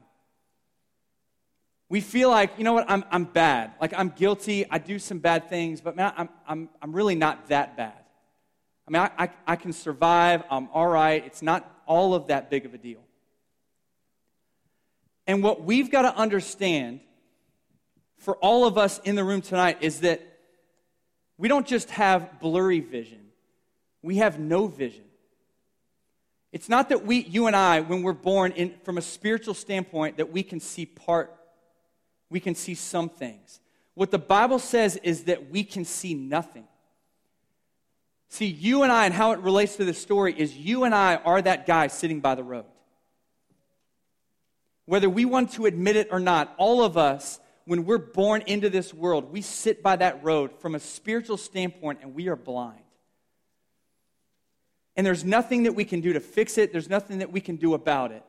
We 1.88 2.00
feel 2.00 2.30
like, 2.30 2.50
you 2.58 2.64
know 2.64 2.72
what, 2.72 2.90
I'm, 2.90 3.04
I'm 3.12 3.24
bad. 3.24 3.72
Like 3.80 3.94
I'm 3.96 4.08
guilty. 4.08 4.68
I 4.68 4.78
do 4.78 4.98
some 4.98 5.20
bad 5.20 5.48
things, 5.48 5.80
but 5.80 5.94
man, 5.94 6.12
I'm, 6.16 6.28
I'm, 6.48 6.68
I'm 6.82 6.92
really 6.92 7.14
not 7.14 7.48
that 7.48 7.76
bad. 7.76 7.94
I 8.88 8.90
mean, 8.90 9.02
I, 9.02 9.24
I, 9.24 9.30
I 9.46 9.56
can 9.56 9.72
survive. 9.72 10.42
I'm 10.50 10.68
all 10.72 10.88
right. 10.88 11.24
It's 11.24 11.42
not 11.42 11.68
all 11.86 12.14
of 12.14 12.26
that 12.26 12.50
big 12.50 12.66
of 12.66 12.74
a 12.74 12.78
deal. 12.78 13.02
And 15.28 15.42
what 15.42 15.62
we've 15.62 15.90
got 15.90 16.02
to 16.02 16.14
understand 16.16 17.00
for 18.18 18.36
all 18.36 18.64
of 18.64 18.78
us 18.78 18.98
in 19.00 19.14
the 19.14 19.24
room 19.24 19.42
tonight 19.42 19.78
is 19.80 20.00
that 20.00 20.22
we 21.38 21.48
don't 21.48 21.66
just 21.66 21.90
have 21.90 22.40
blurry 22.40 22.80
vision, 22.80 23.26
we 24.02 24.16
have 24.16 24.38
no 24.38 24.66
vision. 24.66 25.04
It's 26.52 26.68
not 26.68 26.88
that 26.88 27.04
we, 27.04 27.18
you 27.18 27.48
and 27.48 27.56
I, 27.56 27.80
when 27.80 28.02
we're 28.02 28.14
born 28.14 28.52
in, 28.52 28.74
from 28.82 28.96
a 28.96 29.02
spiritual 29.02 29.52
standpoint, 29.52 30.16
that 30.16 30.32
we 30.32 30.42
can 30.42 30.58
see 30.58 30.86
part, 30.86 31.34
we 32.30 32.40
can 32.40 32.54
see 32.54 32.74
some 32.74 33.10
things. 33.10 33.60
What 33.94 34.10
the 34.10 34.18
Bible 34.18 34.58
says 34.58 34.96
is 34.96 35.24
that 35.24 35.50
we 35.50 35.64
can 35.64 35.84
see 35.84 36.14
nothing. 36.14 36.64
See, 38.28 38.46
you 38.46 38.82
and 38.84 38.92
I, 38.92 39.04
and 39.04 39.14
how 39.14 39.32
it 39.32 39.40
relates 39.40 39.76
to 39.76 39.84
this 39.84 40.00
story, 40.00 40.34
is 40.36 40.56
you 40.56 40.84
and 40.84 40.94
I 40.94 41.16
are 41.16 41.42
that 41.42 41.66
guy 41.66 41.88
sitting 41.88 42.20
by 42.20 42.34
the 42.34 42.42
road. 42.42 42.64
Whether 44.86 45.10
we 45.10 45.24
want 45.24 45.52
to 45.52 45.66
admit 45.66 45.96
it 45.96 46.08
or 46.10 46.20
not, 46.20 46.54
all 46.58 46.82
of 46.82 46.96
us 46.96 47.40
when 47.66 47.84
we're 47.84 47.98
born 47.98 48.42
into 48.46 48.70
this 48.70 48.94
world, 48.94 49.32
we 49.32 49.42
sit 49.42 49.82
by 49.82 49.96
that 49.96 50.22
road 50.22 50.52
from 50.60 50.74
a 50.74 50.80
spiritual 50.80 51.36
standpoint 51.36 51.98
and 52.00 52.14
we 52.14 52.28
are 52.28 52.36
blind. 52.36 52.80
And 54.96 55.06
there's 55.06 55.24
nothing 55.24 55.64
that 55.64 55.74
we 55.74 55.84
can 55.84 56.00
do 56.00 56.12
to 56.14 56.20
fix 56.20 56.56
it, 56.56 56.72
there's 56.72 56.88
nothing 56.88 57.18
that 57.18 57.30
we 57.30 57.40
can 57.40 57.56
do 57.56 57.74
about 57.74 58.12
it. 58.12 58.22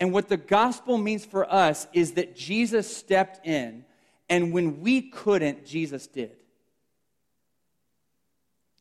And 0.00 0.12
what 0.12 0.28
the 0.28 0.38
gospel 0.38 0.96
means 0.96 1.26
for 1.26 1.50
us 1.52 1.86
is 1.92 2.12
that 2.12 2.34
Jesus 2.34 2.94
stepped 2.94 3.46
in, 3.46 3.84
and 4.30 4.52
when 4.52 4.80
we 4.80 5.02
couldn't, 5.02 5.66
Jesus 5.66 6.06
did. 6.06 6.36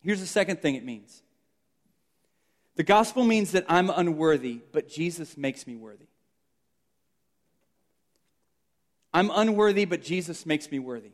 Here's 0.01 0.21
the 0.21 0.27
second 0.27 0.62
thing 0.62 0.75
it 0.75 0.85
means 0.85 1.21
the 2.77 2.83
gospel 2.83 3.25
means 3.25 3.51
that 3.51 3.65
I'm 3.67 3.89
unworthy, 3.89 4.62
but 4.71 4.88
Jesus 4.88 5.35
makes 5.35 5.67
me 5.67 5.75
worthy. 5.75 6.08
I'm 9.13 9.31
unworthy, 9.33 9.85
but 9.85 10.01
Jesus 10.01 10.45
makes 10.45 10.69
me 10.71 10.79
worthy. 10.79 11.11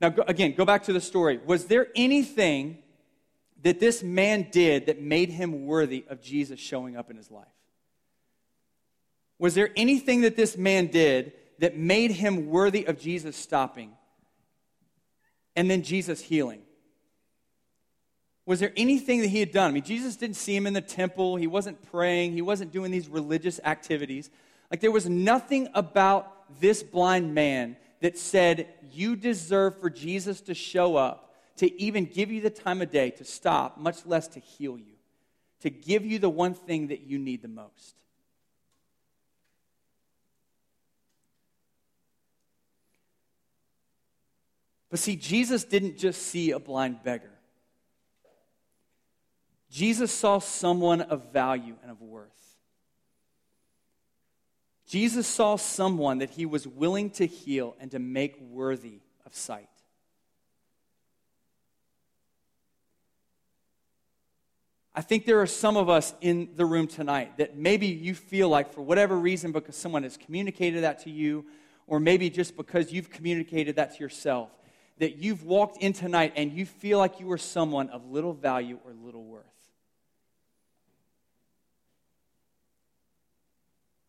Now, 0.00 0.10
go, 0.10 0.24
again, 0.26 0.54
go 0.54 0.64
back 0.64 0.84
to 0.84 0.92
the 0.92 1.00
story. 1.00 1.40
Was 1.44 1.66
there 1.66 1.88
anything 1.96 2.78
that 3.62 3.80
this 3.80 4.02
man 4.02 4.48
did 4.50 4.86
that 4.86 5.00
made 5.00 5.30
him 5.30 5.66
worthy 5.66 6.04
of 6.08 6.20
Jesus 6.20 6.60
showing 6.60 6.96
up 6.96 7.10
in 7.10 7.16
his 7.16 7.30
life? 7.30 7.46
Was 9.38 9.54
there 9.54 9.70
anything 9.76 10.22
that 10.22 10.36
this 10.36 10.56
man 10.56 10.86
did 10.86 11.32
that 11.58 11.76
made 11.76 12.10
him 12.10 12.48
worthy 12.48 12.86
of 12.86 12.98
Jesus 12.98 13.36
stopping 13.36 13.92
and 15.54 15.70
then 15.70 15.82
Jesus 15.82 16.20
healing? 16.20 16.62
Was 18.44 18.60
there 18.60 18.72
anything 18.76 19.22
that 19.22 19.28
he 19.28 19.40
had 19.40 19.50
done? 19.50 19.70
I 19.70 19.74
mean, 19.74 19.82
Jesus 19.82 20.16
didn't 20.16 20.36
see 20.36 20.54
him 20.54 20.66
in 20.66 20.72
the 20.72 20.80
temple. 20.80 21.36
He 21.36 21.48
wasn't 21.48 21.82
praying. 21.90 22.32
He 22.32 22.42
wasn't 22.42 22.72
doing 22.72 22.92
these 22.92 23.08
religious 23.08 23.58
activities. 23.64 24.30
Like, 24.70 24.80
there 24.80 24.92
was 24.92 25.08
nothing 25.08 25.68
about 25.74 26.32
this 26.60 26.82
blind 26.82 27.34
man 27.34 27.76
that 28.00 28.18
said, 28.18 28.68
You 28.92 29.16
deserve 29.16 29.80
for 29.80 29.90
Jesus 29.90 30.40
to 30.42 30.54
show 30.54 30.96
up, 30.96 31.34
to 31.56 31.80
even 31.80 32.04
give 32.04 32.30
you 32.30 32.40
the 32.40 32.50
time 32.50 32.82
of 32.82 32.90
day 32.90 33.10
to 33.10 33.24
stop, 33.24 33.78
much 33.78 34.04
less 34.06 34.28
to 34.28 34.40
heal 34.40 34.78
you, 34.78 34.96
to 35.60 35.70
give 35.70 36.04
you 36.04 36.18
the 36.18 36.30
one 36.30 36.54
thing 36.54 36.88
that 36.88 37.02
you 37.02 37.18
need 37.18 37.42
the 37.42 37.48
most. 37.48 37.96
But 44.90 45.00
see, 45.00 45.16
Jesus 45.16 45.64
didn't 45.64 45.98
just 45.98 46.22
see 46.22 46.52
a 46.52 46.58
blind 46.58 47.02
beggar. 47.02 47.32
Jesus 49.70 50.12
saw 50.12 50.38
someone 50.38 51.02
of 51.02 51.32
value 51.32 51.74
and 51.82 51.90
of 51.90 52.00
worth. 52.00 52.30
Jesus 54.86 55.26
saw 55.26 55.56
someone 55.56 56.18
that 56.18 56.30
he 56.30 56.46
was 56.46 56.66
willing 56.66 57.10
to 57.10 57.26
heal 57.26 57.76
and 57.80 57.90
to 57.90 57.98
make 57.98 58.40
worthy 58.40 59.00
of 59.24 59.34
sight. 59.34 59.68
I 64.94 65.02
think 65.02 65.26
there 65.26 65.42
are 65.42 65.46
some 65.46 65.76
of 65.76 65.90
us 65.90 66.14
in 66.22 66.50
the 66.54 66.64
room 66.64 66.86
tonight 66.86 67.36
that 67.36 67.56
maybe 67.56 67.86
you 67.86 68.14
feel 68.14 68.48
like, 68.48 68.72
for 68.72 68.80
whatever 68.80 69.18
reason, 69.18 69.52
because 69.52 69.76
someone 69.76 70.04
has 70.04 70.16
communicated 70.16 70.84
that 70.84 71.00
to 71.00 71.10
you, 71.10 71.44
or 71.86 72.00
maybe 72.00 72.30
just 72.30 72.56
because 72.56 72.92
you've 72.92 73.10
communicated 73.10 73.76
that 73.76 73.94
to 73.96 74.02
yourself, 74.02 74.48
that 74.98 75.16
you've 75.16 75.42
walked 75.42 75.82
in 75.82 75.92
tonight 75.92 76.32
and 76.36 76.50
you 76.52 76.64
feel 76.64 76.98
like 76.98 77.20
you 77.20 77.30
are 77.30 77.38
someone 77.38 77.90
of 77.90 78.06
little 78.06 78.32
value 78.32 78.78
or 78.86 78.92
little 78.94 79.24
worth. 79.24 79.44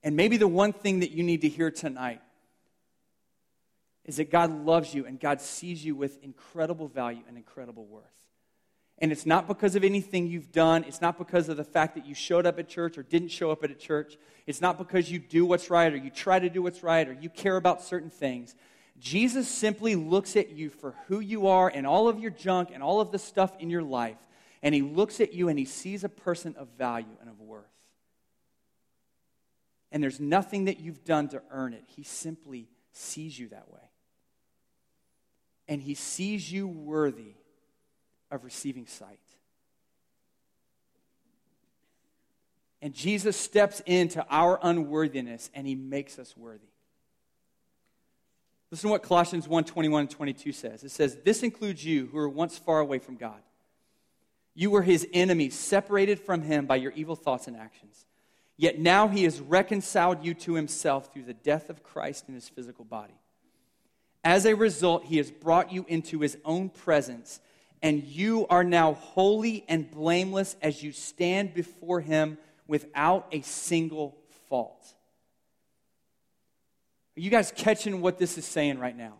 And 0.03 0.15
maybe 0.15 0.37
the 0.37 0.47
one 0.47 0.73
thing 0.73 0.99
that 0.99 1.11
you 1.11 1.23
need 1.23 1.41
to 1.41 1.49
hear 1.49 1.71
tonight 1.71 2.21
is 4.05 4.17
that 4.17 4.31
God 4.31 4.65
loves 4.65 4.93
you 4.93 5.05
and 5.05 5.19
God 5.19 5.41
sees 5.41 5.83
you 5.83 5.95
with 5.95 6.23
incredible 6.23 6.87
value 6.87 7.23
and 7.27 7.37
incredible 7.37 7.85
worth. 7.85 8.05
And 8.99 9.11
it's 9.11 9.25
not 9.25 9.47
because 9.47 9.75
of 9.75 9.83
anything 9.83 10.27
you've 10.27 10.51
done. 10.51 10.83
It's 10.85 11.01
not 11.01 11.19
because 11.19 11.49
of 11.49 11.57
the 11.57 11.63
fact 11.63 11.95
that 11.95 12.05
you 12.07 12.15
showed 12.15 12.47
up 12.47 12.57
at 12.57 12.67
church 12.67 12.97
or 12.97 13.03
didn't 13.03 13.27
show 13.27 13.51
up 13.51 13.63
at 13.63 13.69
a 13.69 13.75
church. 13.75 14.17
It's 14.47 14.61
not 14.61 14.79
because 14.79 15.11
you 15.11 15.19
do 15.19 15.45
what's 15.45 15.69
right 15.69 15.91
or 15.91 15.97
you 15.97 16.09
try 16.09 16.39
to 16.39 16.49
do 16.49 16.63
what's 16.63 16.81
right 16.81 17.07
or 17.07 17.13
you 17.13 17.29
care 17.29 17.57
about 17.57 17.83
certain 17.83 18.09
things. 18.09 18.55
Jesus 18.97 19.47
simply 19.47 19.95
looks 19.95 20.35
at 20.35 20.49
you 20.49 20.69
for 20.69 20.95
who 21.07 21.19
you 21.19 21.47
are 21.47 21.69
and 21.69 21.85
all 21.85 22.07
of 22.07 22.19
your 22.19 22.31
junk 22.31 22.69
and 22.73 22.81
all 22.81 22.99
of 22.99 23.11
the 23.11 23.19
stuff 23.19 23.51
in 23.59 23.69
your 23.69 23.83
life. 23.83 24.17
And 24.63 24.73
he 24.73 24.81
looks 24.81 25.21
at 25.21 25.33
you 25.33 25.49
and 25.49 25.59
he 25.59 25.65
sees 25.65 26.03
a 26.03 26.09
person 26.09 26.55
of 26.57 26.69
value 26.77 27.05
and 27.21 27.29
of 27.29 27.39
worth 27.39 27.76
and 29.91 30.03
there's 30.03 30.19
nothing 30.19 30.65
that 30.65 30.79
you've 30.79 31.03
done 31.03 31.29
to 31.29 31.41
earn 31.51 31.73
it. 31.73 31.83
He 31.95 32.03
simply 32.03 32.67
sees 32.91 33.37
you 33.37 33.49
that 33.49 33.71
way. 33.71 33.79
And 35.67 35.81
he 35.81 35.93
sees 35.93 36.51
you 36.51 36.67
worthy 36.67 37.35
of 38.31 38.43
receiving 38.43 38.85
sight. 38.85 39.19
And 42.81 42.93
Jesus 42.93 43.35
steps 43.35 43.81
into 43.85 44.25
our 44.29 44.59
unworthiness 44.61 45.49
and 45.53 45.65
he 45.65 45.75
makes 45.75 46.19
us 46.19 46.35
worthy. 46.37 46.67
Listen 48.69 48.89
to 48.89 48.91
what 48.91 49.03
Colossians 49.03 49.47
1 49.47 49.63
21 49.63 50.01
and 50.01 50.09
22 50.09 50.51
says. 50.51 50.83
It 50.83 50.91
says, 50.91 51.17
This 51.23 51.41
includes 51.43 51.83
you 51.83 52.07
who 52.07 52.17
were 52.17 52.29
once 52.29 52.57
far 52.57 52.79
away 52.79 52.99
from 52.99 53.15
God. 53.15 53.41
You 54.53 54.71
were 54.71 54.81
his 54.81 55.07
enemies, 55.13 55.55
separated 55.55 56.19
from 56.19 56.41
him 56.41 56.65
by 56.65 56.75
your 56.75 56.91
evil 56.91 57.15
thoughts 57.15 57.47
and 57.47 57.55
actions. 57.55 58.05
Yet 58.57 58.79
now 58.79 59.07
he 59.07 59.23
has 59.23 59.39
reconciled 59.39 60.25
you 60.25 60.33
to 60.33 60.55
himself 60.55 61.13
through 61.13 61.23
the 61.23 61.33
death 61.33 61.69
of 61.69 61.83
Christ 61.83 62.25
in 62.27 62.33
his 62.33 62.49
physical 62.49 62.83
body. 62.83 63.13
As 64.23 64.45
a 64.45 64.55
result, 64.55 65.05
he 65.05 65.17
has 65.17 65.29
brought 65.29 65.71
you 65.71 65.85
into 65.87 66.19
his 66.19 66.37
own 66.43 66.69
presence, 66.69 67.39
and 67.83 68.03
you 68.03 68.47
are 68.49 68.63
now 68.63 68.93
holy 68.93 69.63
and 69.69 69.89
blameless 69.89 70.55
as 70.61 70.81
you 70.81 70.91
stand 70.91 71.53
before 71.53 72.01
him 72.01 72.39
without 72.67 73.27
a 73.31 73.41
single 73.41 74.17
fault. 74.49 74.93
Are 77.15 77.21
you 77.21 77.29
guys 77.29 77.53
catching 77.55 78.01
what 78.01 78.17
this 78.17 78.37
is 78.37 78.45
saying 78.45 78.79
right 78.79 78.97
now? 78.97 79.13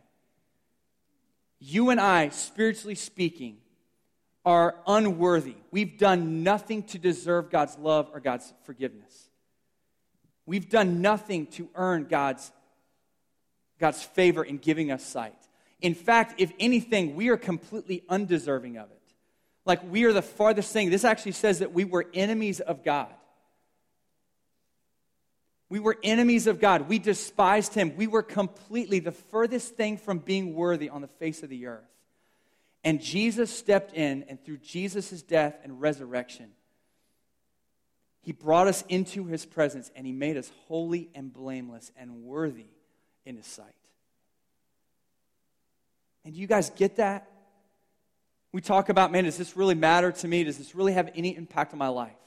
You 1.59 1.91
and 1.91 1.99
I, 1.99 2.29
spiritually 2.29 2.95
speaking, 2.95 3.57
are 4.47 4.75
unworthy. 4.87 5.55
We've 5.71 5.97
done 5.97 6.41
nothing 6.41 6.83
to 6.83 6.97
deserve 6.97 7.49
God's 7.49 7.77
love 7.77 8.09
or 8.13 8.21
God's 8.21 8.53
forgiveness. 8.63 9.29
We've 10.45 10.69
done 10.69 11.01
nothing 11.01 11.47
to 11.47 11.67
earn 11.75 12.05
God's, 12.05 12.49
God's 13.77 14.01
favor 14.01 14.45
in 14.45 14.59
giving 14.59 14.89
us 14.89 15.03
sight. 15.03 15.35
In 15.81 15.93
fact, 15.93 16.35
if 16.37 16.53
anything, 16.61 17.17
we 17.17 17.27
are 17.27 17.35
completely 17.35 18.05
undeserving 18.07 18.77
of 18.77 18.89
it. 18.89 19.01
Like 19.65 19.83
we 19.91 20.05
are 20.05 20.13
the 20.13 20.21
farthest 20.21 20.71
thing. 20.71 20.89
This 20.89 21.03
actually 21.03 21.33
says 21.33 21.59
that 21.59 21.73
we 21.73 21.83
were 21.83 22.05
enemies 22.13 22.61
of 22.61 22.85
God. 22.85 23.13
We 25.67 25.81
were 25.81 25.97
enemies 26.03 26.47
of 26.47 26.61
God. 26.61 26.87
We 26.87 26.99
despised 26.99 27.73
Him. 27.73 27.97
We 27.97 28.07
were 28.07 28.23
completely 28.23 28.99
the 28.99 29.11
furthest 29.11 29.75
thing 29.75 29.97
from 29.97 30.19
being 30.19 30.55
worthy 30.55 30.87
on 30.87 31.01
the 31.01 31.09
face 31.09 31.43
of 31.43 31.49
the 31.49 31.65
earth. 31.65 31.96
And 32.83 33.01
Jesus 33.01 33.53
stepped 33.53 33.93
in, 33.93 34.23
and 34.29 34.43
through 34.43 34.57
Jesus' 34.57 35.21
death 35.21 35.57
and 35.63 35.81
resurrection, 35.81 36.51
he 38.21 38.33
brought 38.33 38.67
us 38.67 38.83
into 38.89 39.23
his 39.23 39.45
presence 39.45 39.89
and 39.95 40.05
he 40.05 40.11
made 40.11 40.35
us 40.35 40.51
holy 40.67 41.09
and 41.15 41.31
blameless 41.31 41.93
and 41.95 42.23
worthy 42.23 42.65
in 43.25 43.37
his 43.37 43.45
sight. 43.45 43.73
And 46.25 46.33
do 46.33 46.41
you 46.41 46.45
guys 46.45 46.69
get 46.71 46.97
that? 46.97 47.31
We 48.51 48.59
talk 48.59 48.89
about, 48.89 49.13
man, 49.13 49.23
does 49.23 49.37
this 49.37 49.55
really 49.55 49.75
matter 49.75 50.11
to 50.11 50.27
me? 50.27 50.43
Does 50.43 50.57
this 50.57 50.75
really 50.75 50.91
have 50.91 51.09
any 51.15 51.37
impact 51.37 51.71
on 51.71 51.79
my 51.79 51.87
life? 51.87 52.17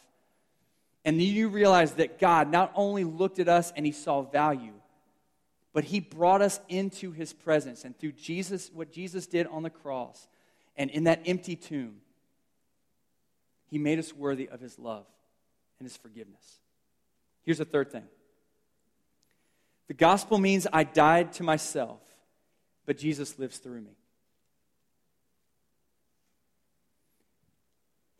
And 1.05 1.21
then 1.21 1.27
you 1.27 1.51
realize 1.51 1.93
that 1.93 2.19
God 2.19 2.51
not 2.51 2.73
only 2.75 3.05
looked 3.05 3.39
at 3.39 3.49
us 3.49 3.71
and 3.77 3.85
he 3.85 3.93
saw 3.93 4.23
value, 4.23 4.73
but 5.75 5.85
he 5.85 6.01
brought 6.01 6.41
us 6.41 6.61
into 6.71 7.13
his 7.13 7.35
presence. 7.35 7.85
And 7.85 7.99
through 7.99 8.13
Jesus, 8.13 8.71
what 8.73 8.91
Jesus 8.91 9.27
did 9.27 9.47
on 9.47 9.63
the 9.63 9.69
cross 9.71 10.27
and 10.81 10.90
in 10.90 11.05
that 11.05 11.21
empty 11.27 11.57
tomb, 11.57 11.97
he 13.66 13.77
made 13.77 13.99
us 13.99 14.14
worthy 14.14 14.49
of 14.49 14.61
his 14.61 14.79
love 14.79 15.05
and 15.79 15.85
his 15.87 15.95
forgiveness. 15.95 16.59
Here's 17.43 17.59
the 17.59 17.66
third 17.66 17.93
thing 17.93 18.09
the 19.87 19.95
gospel 19.95 20.38
means 20.38 20.66
I 20.73 20.85
died 20.85 21.35
to 21.35 21.43
myself, 21.43 22.01
but 22.87 22.97
Jesus 22.97 23.38
lives 23.38 23.59
through 23.59 23.83
me. 23.83 23.90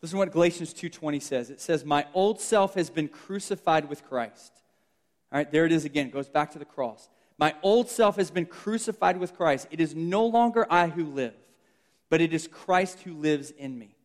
Listen 0.03 0.16
to 0.16 0.18
what 0.18 0.31
Galatians 0.31 0.75
2:20 0.75 1.18
says. 1.18 1.49
It 1.49 1.62
says, 1.62 1.87
"My 1.87 2.07
old 2.12 2.42
self 2.42 2.75
has 2.75 2.90
been 2.90 3.09
crucified 3.09 3.88
with 3.88 4.05
Christ." 4.05 4.53
All 5.33 5.38
right, 5.38 5.51
there 5.51 5.64
it 5.64 5.73
is 5.73 5.87
again. 5.87 6.09
It 6.09 6.12
goes 6.12 6.29
back 6.29 6.51
to 6.51 6.59
the 6.59 6.66
cross. 6.66 7.09
My 7.38 7.57
old 7.62 7.88
self 7.88 8.16
has 8.16 8.31
been 8.31 8.44
crucified 8.44 9.16
with 9.16 9.35
Christ. 9.35 9.66
It 9.70 9.81
is 9.81 9.94
no 9.94 10.27
longer 10.27 10.66
I 10.70 10.88
who 10.88 11.07
live, 11.07 11.39
but 12.11 12.20
it 12.20 12.35
is 12.35 12.46
Christ 12.46 13.01
who 13.01 13.14
lives 13.14 13.53
in 13.53 13.79
me. 13.79 13.96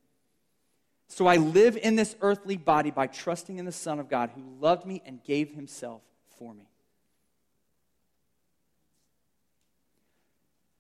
So 1.08 1.28
I 1.28 1.36
live 1.36 1.76
in 1.76 1.96
this 1.96 2.16
earthly 2.22 2.56
body 2.56 2.92
by 2.92 3.08
trusting 3.08 3.58
in 3.58 3.66
the 3.66 3.72
Son 3.72 4.00
of 4.00 4.10
God 4.10 4.32
who 4.34 4.42
loved 4.62 4.86
me 4.86 5.02
and 5.06 5.24
gave 5.24 5.52
himself 5.52 6.02
for 6.40 6.54
me. 6.54 6.68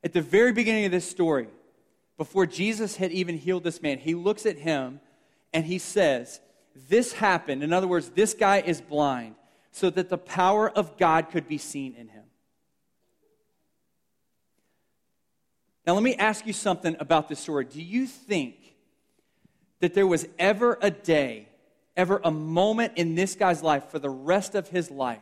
At 0.03 0.13
the 0.13 0.21
very 0.21 0.53
beginning 0.53 0.85
of 0.85 0.91
this 0.91 1.09
story, 1.09 1.47
before 2.17 2.45
Jesus 2.45 2.95
had 2.95 3.11
even 3.11 3.37
healed 3.37 3.63
this 3.63 3.81
man, 3.81 3.97
he 3.97 4.13
looks 4.13 4.45
at 4.45 4.57
him 4.57 4.99
and 5.51 5.65
he 5.65 5.79
says, 5.79 6.39
This 6.89 7.13
happened. 7.13 7.63
In 7.63 7.73
other 7.73 7.87
words, 7.87 8.09
this 8.09 8.33
guy 8.33 8.61
is 8.61 8.81
blind 8.81 9.35
so 9.71 9.89
that 9.89 10.09
the 10.09 10.17
power 10.17 10.69
of 10.69 10.97
God 10.97 11.29
could 11.31 11.47
be 11.47 11.57
seen 11.57 11.95
in 11.95 12.07
him. 12.07 12.14
Now, 15.85 15.93
let 15.93 16.03
me 16.03 16.15
ask 16.15 16.47
you 16.47 16.53
something 16.53 16.95
about 16.99 17.29
this 17.29 17.39
story. 17.39 17.65
Do 17.65 17.81
you 17.81 18.07
think 18.07 18.55
that 19.79 19.93
there 19.93 20.07
was 20.07 20.27
ever 20.39 20.79
a 20.81 20.89
day, 20.89 21.47
ever 21.95 22.19
a 22.23 22.31
moment 22.31 22.93
in 22.95 23.15
this 23.15 23.35
guy's 23.35 23.61
life 23.61 23.89
for 23.91 23.99
the 23.99 24.09
rest 24.09 24.55
of 24.55 24.67
his 24.67 24.89
life, 24.89 25.21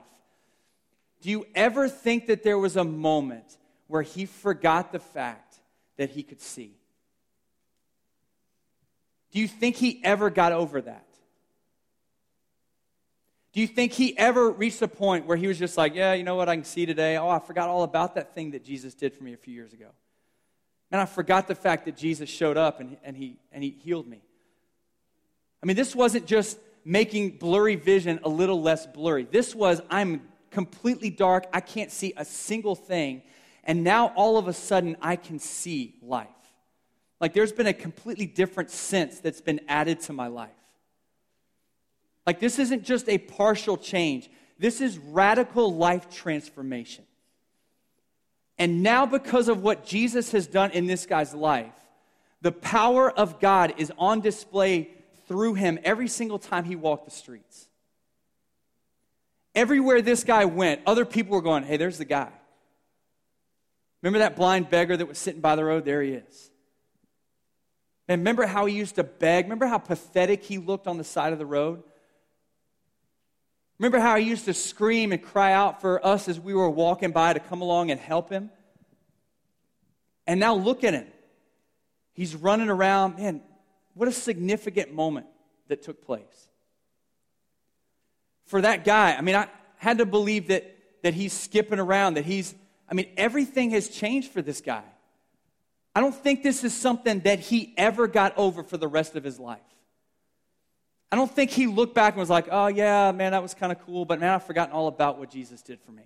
do 1.21 1.29
you 1.29 1.45
ever 1.55 1.89
think 1.89 2.27
that 2.27 2.43
there 2.43 2.57
was 2.57 2.77
a 2.77 2.83
moment 2.83 3.57
where 3.87 4.01
he 4.01 4.25
forgot 4.25 4.91
the 4.91 4.99
fact 4.99 5.55
that 5.97 6.09
he 6.11 6.23
could 6.23 6.41
see? 6.41 6.75
Do 9.31 9.39
you 9.39 9.47
think 9.47 9.75
he 9.75 9.99
ever 10.03 10.29
got 10.29 10.51
over 10.51 10.81
that? 10.81 11.07
Do 13.51 13.61
you 13.61 13.67
think 13.67 13.91
he 13.91 14.17
ever 14.17 14.49
reached 14.49 14.81
a 14.81 14.87
point 14.87 15.25
where 15.25 15.37
he 15.37 15.47
was 15.47 15.59
just 15.59 15.77
like, 15.77 15.93
yeah, 15.93 16.13
you 16.13 16.23
know 16.23 16.35
what, 16.35 16.49
I 16.49 16.55
can 16.55 16.65
see 16.65 16.85
today? 16.85 17.17
Oh, 17.17 17.29
I 17.29 17.39
forgot 17.39 17.69
all 17.69 17.83
about 17.83 18.15
that 18.15 18.33
thing 18.33 18.51
that 18.51 18.63
Jesus 18.63 18.93
did 18.93 19.13
for 19.13 19.23
me 19.23 19.33
a 19.33 19.37
few 19.37 19.53
years 19.53 19.73
ago. 19.73 19.87
And 20.93 21.01
I 21.01 21.05
forgot 21.05 21.47
the 21.47 21.55
fact 21.55 21.85
that 21.85 21.97
Jesus 21.97 22.29
showed 22.29 22.55
up 22.55 22.79
and, 22.79 22.97
and, 23.03 23.17
he, 23.17 23.39
and 23.51 23.63
he 23.63 23.71
healed 23.71 24.07
me. 24.07 24.21
I 25.61 25.65
mean, 25.65 25.75
this 25.75 25.95
wasn't 25.95 26.27
just 26.27 26.59
making 26.85 27.37
blurry 27.39 27.75
vision 27.75 28.19
a 28.23 28.29
little 28.29 28.61
less 28.61 28.85
blurry. 28.85 29.23
This 29.23 29.55
was, 29.55 29.81
I'm 29.89 30.21
completely 30.51 31.09
dark, 31.09 31.47
I 31.51 31.61
can't 31.61 31.89
see 31.89 32.13
a 32.15 32.23
single 32.23 32.75
thing, 32.75 33.23
and 33.63 33.83
now 33.83 34.13
all 34.15 34.37
of 34.37 34.47
a 34.47 34.53
sudden 34.53 34.95
I 35.01 35.15
can 35.15 35.39
see 35.39 35.95
life. 36.03 36.27
Like 37.19 37.33
there's 37.33 37.53
been 37.53 37.65
a 37.65 37.73
completely 37.73 38.27
different 38.27 38.69
sense 38.69 39.19
that's 39.19 39.41
been 39.41 39.61
added 39.67 39.99
to 40.01 40.13
my 40.13 40.27
life. 40.27 40.51
Like 42.27 42.39
this 42.39 42.59
isn't 42.59 42.83
just 42.83 43.09
a 43.09 43.17
partial 43.17 43.77
change, 43.77 44.29
this 44.59 44.79
is 44.79 44.99
radical 44.99 45.73
life 45.73 46.07
transformation. 46.11 47.05
And 48.57 48.83
now, 48.83 49.05
because 49.05 49.47
of 49.47 49.63
what 49.63 49.85
Jesus 49.85 50.31
has 50.31 50.47
done 50.47 50.71
in 50.71 50.85
this 50.85 51.05
guy's 51.05 51.33
life, 51.33 51.73
the 52.41 52.51
power 52.51 53.09
of 53.09 53.39
God 53.39 53.73
is 53.77 53.91
on 53.97 54.21
display 54.21 54.89
through 55.27 55.55
him 55.55 55.79
every 55.83 56.07
single 56.07 56.39
time 56.39 56.65
he 56.65 56.75
walked 56.75 57.05
the 57.05 57.11
streets. 57.11 57.67
Everywhere 59.55 60.01
this 60.01 60.23
guy 60.23 60.45
went, 60.45 60.81
other 60.85 61.05
people 61.05 61.35
were 61.35 61.41
going, 61.41 61.63
Hey, 61.63 61.77
there's 61.77 61.97
the 61.97 62.05
guy. 62.05 62.31
Remember 64.01 64.19
that 64.19 64.35
blind 64.35 64.69
beggar 64.69 64.97
that 64.97 65.05
was 65.05 65.17
sitting 65.17 65.41
by 65.41 65.55
the 65.55 65.63
road? 65.63 65.85
There 65.85 66.01
he 66.01 66.11
is. 66.11 66.51
And 68.07 68.19
remember 68.19 68.45
how 68.45 68.65
he 68.65 68.75
used 68.75 68.95
to 68.95 69.03
beg? 69.03 69.45
Remember 69.45 69.65
how 69.65 69.77
pathetic 69.77 70.43
he 70.43 70.57
looked 70.57 70.87
on 70.87 70.97
the 70.97 71.03
side 71.03 71.31
of 71.31 71.39
the 71.39 71.45
road? 71.45 71.83
Remember 73.83 73.99
how 73.99 74.15
he 74.15 74.25
used 74.25 74.45
to 74.45 74.53
scream 74.53 75.11
and 75.11 75.21
cry 75.21 75.51
out 75.51 75.81
for 75.81 76.07
us 76.07 76.29
as 76.29 76.39
we 76.39 76.53
were 76.53 76.69
walking 76.69 77.11
by 77.11 77.33
to 77.33 77.41
come 77.41 77.59
along 77.59 77.91
and 77.91 77.99
help 77.99 78.29
him? 78.29 78.49
And 80.25 80.39
now 80.39 80.55
look 80.55 80.85
at 80.85 80.93
him. 80.93 81.05
He's 82.13 82.33
running 82.33 82.69
around. 82.69 83.17
Man, 83.17 83.41
what 83.93 84.07
a 84.07 84.13
significant 84.13 84.93
moment 84.93 85.25
that 85.67 85.81
took 85.81 86.01
place. 86.05 86.47
For 88.45 88.61
that 88.61 88.85
guy, 88.85 89.17
I 89.17 89.19
mean, 89.19 89.35
I 89.35 89.49
had 89.75 89.97
to 89.97 90.05
believe 90.05 90.47
that, 90.47 90.77
that 91.01 91.13
he's 91.13 91.33
skipping 91.33 91.77
around, 91.77 92.13
that 92.13 92.23
he's, 92.23 92.55
I 92.87 92.93
mean, 92.93 93.09
everything 93.17 93.71
has 93.71 93.89
changed 93.89 94.31
for 94.31 94.41
this 94.41 94.61
guy. 94.61 94.83
I 95.93 95.99
don't 95.99 96.15
think 96.15 96.41
this 96.41 96.63
is 96.63 96.73
something 96.73 97.19
that 97.25 97.39
he 97.41 97.73
ever 97.75 98.07
got 98.07 98.37
over 98.37 98.63
for 98.63 98.77
the 98.77 98.87
rest 98.87 99.17
of 99.17 99.25
his 99.25 99.41
life. 99.41 99.59
I 101.13 101.15
don't 101.15 101.29
think 101.29 101.51
he 101.51 101.67
looked 101.67 101.93
back 101.93 102.15
and 102.15 102.19
was 102.19 102.31
like, 102.31 102.47
oh, 102.49 102.65
yeah, 102.65 103.11
man, 103.11 103.33
that 103.33 103.43
was 103.43 103.53
kind 103.53 103.71
of 103.71 103.79
cool, 103.85 104.03
but 104.03 104.19
man, 104.19 104.31
I've 104.31 104.47
forgotten 104.47 104.73
all 104.73 104.87
about 104.87 105.19
what 105.19 105.29
Jesus 105.29 105.61
did 105.61 105.79
for 105.81 105.91
me. 105.91 106.01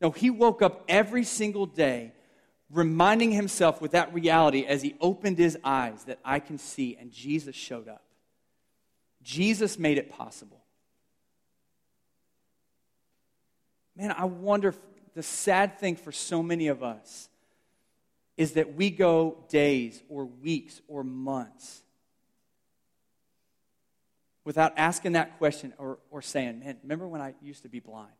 No, 0.00 0.10
he 0.10 0.30
woke 0.30 0.62
up 0.62 0.82
every 0.88 1.24
single 1.24 1.66
day 1.66 2.12
reminding 2.70 3.32
himself 3.32 3.82
with 3.82 3.90
that 3.90 4.14
reality 4.14 4.64
as 4.64 4.80
he 4.80 4.94
opened 4.98 5.36
his 5.36 5.58
eyes 5.62 6.04
that 6.04 6.20
I 6.24 6.40
can 6.40 6.56
see, 6.56 6.96
and 6.98 7.12
Jesus 7.12 7.54
showed 7.54 7.86
up. 7.86 8.02
Jesus 9.22 9.78
made 9.78 9.98
it 9.98 10.08
possible. 10.08 10.64
Man, 13.94 14.14
I 14.16 14.24
wonder 14.24 14.74
the 15.12 15.22
sad 15.22 15.78
thing 15.78 15.96
for 15.96 16.12
so 16.12 16.42
many 16.42 16.68
of 16.68 16.82
us 16.82 17.28
is 18.38 18.52
that 18.52 18.74
we 18.74 18.88
go 18.88 19.36
days 19.50 20.02
or 20.08 20.24
weeks 20.24 20.80
or 20.88 21.04
months 21.04 21.82
without 24.46 24.72
asking 24.78 25.12
that 25.12 25.36
question 25.36 25.74
or, 25.76 25.98
or 26.10 26.22
saying, 26.22 26.60
Man, 26.60 26.78
remember 26.82 27.06
when 27.06 27.20
I 27.20 27.34
used 27.42 27.64
to 27.64 27.68
be 27.68 27.80
blind? 27.80 28.12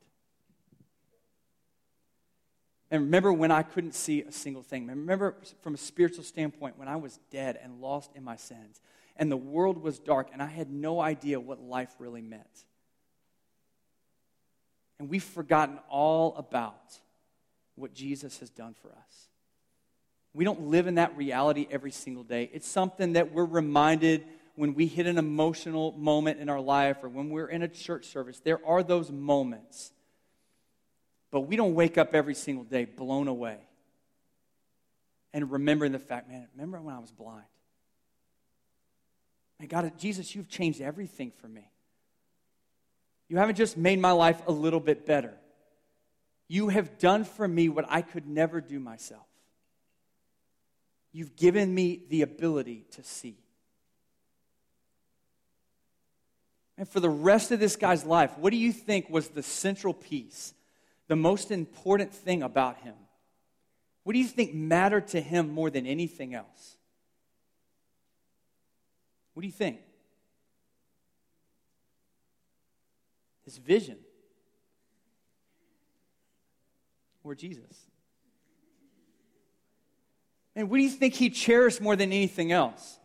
And 2.91 3.05
remember 3.05 3.33
when 3.33 3.51
I 3.51 3.63
couldn't 3.63 3.95
see 3.95 4.23
a 4.23 4.33
single 4.33 4.63
thing. 4.63 4.87
Remember 4.87 5.37
from 5.63 5.75
a 5.75 5.79
spiritual 5.79 6.25
standpoint 6.25 6.79
when 6.79 6.89
I 6.89 6.97
was 6.97 7.19
dead 7.31 7.59
and 7.63 7.81
lost 7.81 8.11
in 8.15 8.23
my 8.23 8.37
sins 8.37 8.81
and 9.17 9.31
the 9.33 9.37
world 9.37 9.83
was 9.83 9.99
dark 9.99 10.29
and 10.33 10.43
I 10.43 10.47
had 10.47 10.71
no 10.71 11.01
idea 11.01 11.41
what 11.41 11.61
life 11.61 11.95
really 11.99 12.21
meant. 12.21 12.65
And 14.99 15.09
we've 15.09 15.25
forgotten 15.25 15.79
all 15.89 16.37
about 16.37 16.99
what 17.75 17.93
Jesus 17.93 18.39
has 18.39 18.51
done 18.51 18.75
for 18.81 18.89
us. 18.89 19.29
We 20.33 20.45
don't 20.45 20.69
live 20.69 20.87
in 20.87 20.97
that 20.97 21.17
reality 21.17 21.67
every 21.71 21.91
single 21.91 22.23
day. 22.23 22.51
It's 22.53 22.69
something 22.69 23.15
that 23.15 23.33
we're 23.33 23.45
reminded 23.45 24.25
when 24.57 24.75
we 24.75 24.87
hit 24.87 25.07
an 25.07 25.19
emotional 25.19 25.93
moment 25.93 26.41
in 26.41 26.49
our 26.49 26.61
life 26.61 27.05
or 27.05 27.09
when 27.09 27.31
we're 27.31 27.49
in 27.49 27.63
a 27.63 27.69
church 27.69 28.07
service. 28.07 28.41
There 28.41 28.61
are 28.67 28.83
those 28.83 29.11
moments 29.11 29.93
but 31.31 31.43
we 31.43 31.57
don't 31.57 31.75
wake 31.75 31.99
up 31.99 32.15
every 32.15 32.35
single 32.35 32.65
day 32.65 32.85
blown 32.85 33.29
away 33.29 33.59
and 35.33 35.51
remembering 35.51 35.93
the 35.93 35.99
fact, 35.99 36.31
man, 36.31 36.49
remember 36.55 36.81
when 36.81 36.95
I 36.95 36.99
was 36.99 37.13
blind? 37.13 37.45
Man, 39.59 39.69
God, 39.69 39.93
Jesus, 39.99 40.35
you've 40.35 40.49
changed 40.49 40.81
everything 40.81 41.33
for 41.41 41.49
me. 41.49 41.71
You 43.29 43.39
haven't 43.39 43.57
just 43.57 43.77
made 43.77 43.99
my 43.99 44.13
life 44.13 44.41
a 44.47 44.53
little 44.53 44.81
bit 44.81 45.05
better. 45.05 45.35
You 46.49 46.69
have 46.69 46.97
done 46.97 47.25
for 47.25 47.47
me 47.47 47.69
what 47.69 47.85
I 47.89 48.03
could 48.03 48.27
never 48.27 48.61
do 48.61 48.79
myself. 48.79 49.27
You've 51.13 51.35
given 51.35 51.75
me 51.75 52.03
the 52.09 52.23
ability 52.23 52.87
to 52.93 53.03
see. 53.03 53.37
And 56.79 56.89
for 56.89 57.01
the 57.01 57.11
rest 57.11 57.53
of 57.53 57.61
this 57.61 57.77
guy's 57.77 58.05
life, 58.05 58.37
what 58.39 58.51
do 58.51 58.57
you 58.57 58.73
think 58.73 59.09
was 59.09 59.29
the 59.29 59.43
central 59.43 59.95
piece 59.95 60.53
the 61.09 61.17
most 61.17 61.51
important 61.51 62.13
thing 62.13 62.43
about 62.43 62.79
him? 62.79 62.95
What 64.03 64.13
do 64.13 64.19
you 64.19 64.27
think 64.27 64.55
mattered 64.55 65.09
to 65.09 65.21
him 65.21 65.51
more 65.51 65.71
than 65.71 65.87
anything 65.87 66.35
else? 66.35 66.77
What 69.35 69.43
do 69.43 69.47
you 69.47 69.53
think? 69.53 69.81
His 73.45 73.59
vision. 73.59 73.99
Or 77.25 77.35
Jesus? 77.35 77.87
And 80.55 80.71
what 80.71 80.79
do 80.79 80.83
you 80.83 80.91
think 80.91 81.15
he 81.15 81.29
cherished 81.29 81.81
more 81.81 81.97
than 81.97 82.13
anything 82.13 82.53
else? 82.53 82.99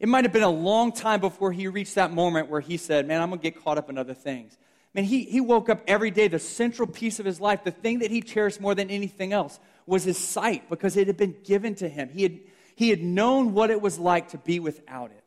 It 0.00 0.08
might 0.08 0.24
have 0.24 0.32
been 0.32 0.42
a 0.42 0.48
long 0.48 0.92
time 0.92 1.20
before 1.20 1.50
he 1.52 1.66
reached 1.66 1.96
that 1.96 2.12
moment 2.12 2.48
where 2.48 2.60
he 2.60 2.76
said, 2.76 3.06
Man, 3.06 3.20
I'm 3.20 3.30
going 3.30 3.40
to 3.40 3.42
get 3.42 3.62
caught 3.62 3.78
up 3.78 3.90
in 3.90 3.98
other 3.98 4.14
things. 4.14 4.56
Man, 4.94 5.04
he, 5.04 5.24
he 5.24 5.40
woke 5.40 5.68
up 5.68 5.82
every 5.86 6.10
day, 6.10 6.28
the 6.28 6.38
central 6.38 6.88
piece 6.88 7.18
of 7.18 7.26
his 7.26 7.40
life, 7.40 7.64
the 7.64 7.70
thing 7.70 7.98
that 7.98 8.10
he 8.10 8.20
cherished 8.20 8.60
more 8.60 8.74
than 8.74 8.90
anything 8.90 9.32
else 9.32 9.58
was 9.86 10.04
his 10.04 10.18
sight 10.18 10.68
because 10.70 10.96
it 10.96 11.06
had 11.06 11.16
been 11.16 11.36
given 11.44 11.74
to 11.76 11.88
him. 11.88 12.08
He 12.10 12.22
had, 12.22 12.38
he 12.74 12.90
had 12.90 13.02
known 13.02 13.54
what 13.54 13.70
it 13.70 13.80
was 13.80 13.98
like 13.98 14.28
to 14.28 14.38
be 14.38 14.60
without 14.60 15.10
it. 15.10 15.24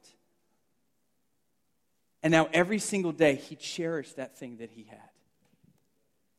And 2.23 2.31
now 2.31 2.47
every 2.53 2.79
single 2.79 3.11
day, 3.11 3.35
he 3.35 3.55
cherished 3.55 4.15
that 4.17 4.37
thing 4.37 4.57
that 4.57 4.71
he 4.71 4.83
had. 4.83 4.99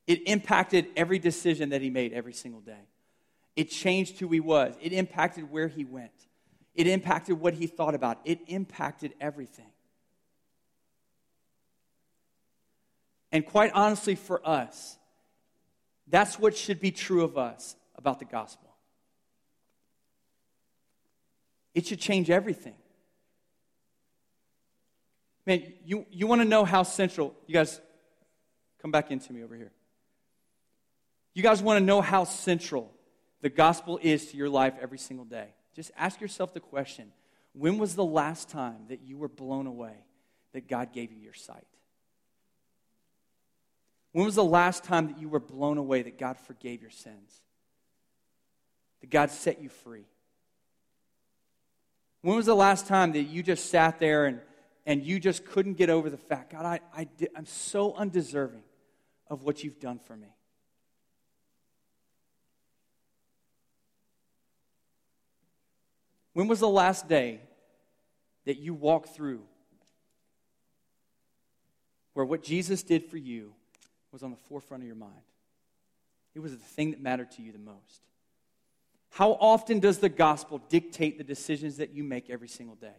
It 0.07 0.29
impacted 0.29 0.87
every 0.97 1.19
decision 1.19 1.71
that 1.71 1.81
he 1.81 1.91
made 1.91 2.13
every 2.13 2.33
single 2.33 2.61
day. 2.61 2.89
It 3.57 3.71
changed 3.71 4.19
who 4.19 4.29
he 4.29 4.41
was. 4.41 4.75
It 4.81 4.93
impacted 4.93 5.51
where 5.51 5.69
he 5.69 5.85
went. 5.85 6.13
It 6.75 6.87
impacted 6.87 7.39
what 7.39 7.55
he 7.55 7.67
thought 7.67 7.95
about. 7.95 8.19
It 8.25 8.41
impacted 8.47 9.15
everything. 9.21 9.71
And 13.31 13.45
quite 13.47 13.73
honestly, 13.73 14.15
for 14.15 14.47
us, 14.47 14.99
that's 16.07 16.39
what 16.39 16.57
should 16.57 16.81
be 16.81 16.91
true 16.91 17.23
of 17.23 17.39
us 17.39 17.77
about 17.97 18.19
the 18.19 18.25
gospel. 18.25 18.69
It 21.75 21.87
should 21.87 22.01
change 22.01 22.31
everything. 22.31 22.75
Man, 25.47 25.73
you, 25.85 26.07
you 26.11 26.27
want 26.27 26.43
to 26.43 26.49
know 26.49 26.65
how 26.65 26.83
central, 26.83 27.35
you 27.47 27.55
guys, 27.55 27.81
come 28.81 28.91
back 28.91 29.11
into 29.11 29.33
me 29.33 29.43
over 29.43 29.57
here. 29.57 29.73
You 31.35 31.43
guys 31.43 31.63
want 31.63 31.79
to 31.79 31.85
know 31.85 32.01
how 32.03 32.25
central 32.25 32.93
the 33.41 33.49
gospel 33.49 33.99
is 34.03 34.31
to 34.31 34.37
your 34.37 34.51
life 34.51 34.75
every 34.81 34.99
single 34.99 35.25
day. 35.25 35.49
Just 35.75 35.91
ask 35.97 36.21
yourself 36.21 36.53
the 36.53 36.61
question 36.61 37.13
when 37.55 37.79
was 37.79 37.95
the 37.95 38.05
last 38.05 38.49
time 38.49 38.87
that 38.89 39.03
you 39.03 39.19
were 39.19 39.29
blown 39.29 39.67
away 39.67 39.95
that 40.53 40.69
God 40.69 40.93
gave 40.93 41.13
you 41.13 41.19
your 41.19 41.35
sight? 41.35 41.67
When 44.13 44.25
was 44.25 44.35
the 44.35 44.45
last 44.45 44.85
time 44.85 45.09
that 45.09 45.19
you 45.19 45.29
were 45.29 45.41
blown 45.41 45.79
away 45.79 46.03
that 46.03 46.19
God 46.19 46.39
forgave 46.39 46.83
your 46.83 46.91
sins? 46.91 47.41
That 49.01 49.11
God 49.11 49.31
set 49.31 49.61
you 49.61 49.69
free? 49.69 50.05
When 52.21 52.37
was 52.37 52.47
the 52.47 52.55
last 52.55 52.87
time 52.87 53.13
that 53.13 53.23
you 53.23 53.43
just 53.43 53.71
sat 53.71 53.99
there 53.99 54.27
and, 54.27 54.41
and 54.87 55.03
you 55.03 55.19
just 55.19 55.45
couldn't 55.45 55.75
get 55.75 55.91
over 55.91 56.09
the 56.09 56.17
fact, 56.19 56.53
God, 56.53 56.65
I, 56.65 56.81
I 56.95 57.05
did, 57.05 57.31
I'm 57.35 57.47
so 57.47 57.95
undeserving 57.95 58.63
of 59.29 59.43
what 59.43 59.65
you've 59.65 59.81
done 59.81 59.99
for 59.99 60.15
me? 60.15 60.29
When 66.33 66.49
was 66.49 66.61
the 66.61 66.69
last 66.69 67.09
day 67.09 67.41
that 68.45 68.59
you 68.59 68.75
walked 68.75 69.15
through 69.15 69.43
where 72.15 72.27
what 72.27 72.43
Jesus 72.43 72.83
did 72.83 73.05
for 73.05 73.17
you 73.17 73.53
was 74.11 74.23
on 74.23 74.31
the 74.31 74.37
forefront 74.37 74.83
of 74.83 74.87
your 74.87 74.97
mind. 74.97 75.13
It 76.35 76.41
was 76.41 76.53
the 76.53 76.59
thing 76.59 76.91
that 76.91 77.01
mattered 77.01 77.31
to 77.33 77.43
you 77.43 77.53
the 77.53 77.59
most. 77.59 78.03
How 79.11 79.33
often 79.33 79.81
does 79.81 79.99
the 79.99 80.09
gospel 80.09 80.61
dictate 80.69 81.19
the 81.19 81.25
decisions 81.25 81.77
that 81.79 81.93
you 81.93 82.03
make 82.03 82.31
every 82.31 82.49
single 82.49 82.77
day? 82.77 82.97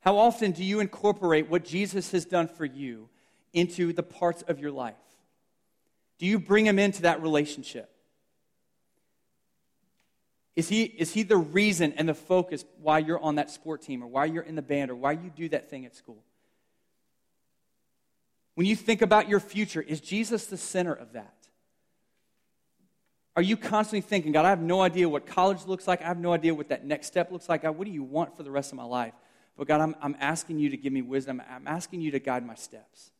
How 0.00 0.16
often 0.16 0.52
do 0.52 0.64
you 0.64 0.80
incorporate 0.80 1.50
what 1.50 1.64
Jesus 1.64 2.12
has 2.12 2.24
done 2.24 2.48
for 2.48 2.64
you 2.64 3.10
into 3.52 3.92
the 3.92 4.02
parts 4.02 4.42
of 4.42 4.58
your 4.58 4.70
life? 4.70 4.94
Do 6.18 6.26
you 6.26 6.38
bring 6.38 6.64
him 6.64 6.78
into 6.78 7.02
that 7.02 7.20
relationship? 7.20 7.90
Is 10.56 10.68
he, 10.68 10.82
is 10.82 11.12
he 11.12 11.22
the 11.22 11.36
reason 11.36 11.92
and 11.96 12.08
the 12.08 12.14
focus 12.14 12.64
why 12.80 12.98
you're 12.98 13.20
on 13.20 13.36
that 13.36 13.50
sport 13.50 13.82
team 13.82 14.02
or 14.02 14.06
why 14.06 14.24
you're 14.24 14.42
in 14.42 14.56
the 14.56 14.62
band 14.62 14.90
or 14.90 14.96
why 14.96 15.12
you 15.12 15.30
do 15.34 15.48
that 15.50 15.70
thing 15.70 15.86
at 15.86 15.94
school? 15.94 16.22
When 18.54 18.66
you 18.66 18.76
think 18.76 19.00
about 19.00 19.28
your 19.28 19.40
future, 19.40 19.80
is 19.80 20.00
Jesus 20.00 20.46
the 20.46 20.56
center 20.56 20.92
of 20.92 21.12
that? 21.12 21.34
Are 23.36 23.42
you 23.42 23.56
constantly 23.56 24.00
thinking, 24.00 24.32
God, 24.32 24.44
I 24.44 24.50
have 24.50 24.60
no 24.60 24.82
idea 24.82 25.08
what 25.08 25.24
college 25.24 25.64
looks 25.66 25.86
like. 25.86 26.02
I 26.02 26.06
have 26.06 26.18
no 26.18 26.32
idea 26.32 26.52
what 26.52 26.68
that 26.70 26.84
next 26.84 27.06
step 27.06 27.30
looks 27.30 27.48
like. 27.48 27.62
God, 27.62 27.78
what 27.78 27.86
do 27.86 27.92
you 27.92 28.02
want 28.02 28.36
for 28.36 28.42
the 28.42 28.50
rest 28.50 28.72
of 28.72 28.76
my 28.76 28.84
life? 28.84 29.14
But 29.56 29.68
God, 29.68 29.80
I'm, 29.80 29.94
I'm 30.02 30.16
asking 30.20 30.58
you 30.58 30.70
to 30.70 30.76
give 30.76 30.92
me 30.92 31.00
wisdom. 31.00 31.40
I'm 31.48 31.68
asking 31.68 32.00
you 32.00 32.10
to 32.10 32.18
guide 32.18 32.44
my 32.44 32.56
steps. 32.56 33.12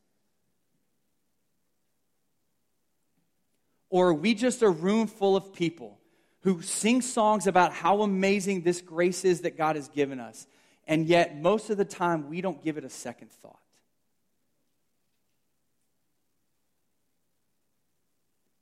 Or 3.89 4.09
are 4.09 4.15
we 4.15 4.35
just 4.35 4.63
a 4.63 4.69
room 4.69 5.07
full 5.07 5.37
of 5.37 5.53
people 5.53 6.00
who 6.43 6.63
sing 6.63 7.03
songs 7.03 7.47
about 7.47 7.73
how 7.73 8.03
amazing 8.03 8.63
this 8.63 8.81
grace 8.81 9.25
is 9.25 9.43
that 9.43 9.57
God 9.57 9.77
has 9.77 9.89
given 9.89 10.21
us, 10.21 10.47
and 10.87 11.07
yet 11.07 11.39
most 11.39 11.71
of 11.71 11.77
the 11.77 11.85
time 11.85 12.29
we 12.29 12.41
don't 12.41 12.63
give 12.63 12.79
it 12.79 12.85
a 12.85 12.91
second 12.91 13.31
thought? 13.31 13.59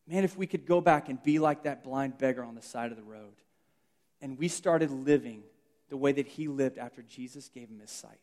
Man, 0.06 0.24
if 0.24 0.36
we 0.36 0.46
could 0.46 0.66
go 0.66 0.80
back 0.80 1.08
and 1.08 1.22
be 1.22 1.38
like 1.38 1.64
that 1.64 1.84
blind 1.84 2.18
beggar 2.18 2.42
on 2.42 2.54
the 2.54 2.62
side 2.62 2.90
of 2.90 2.96
the 2.96 3.02
road, 3.02 3.34
and 4.20 4.38
we 4.38 4.48
started 4.48 4.90
living 4.90 5.42
the 5.90 5.96
way 5.96 6.12
that 6.12 6.26
he 6.26 6.48
lived 6.48 6.78
after 6.78 7.02
Jesus 7.02 7.48
gave 7.48 7.68
him 7.68 7.78
his 7.78 7.90
sight, 7.90 8.18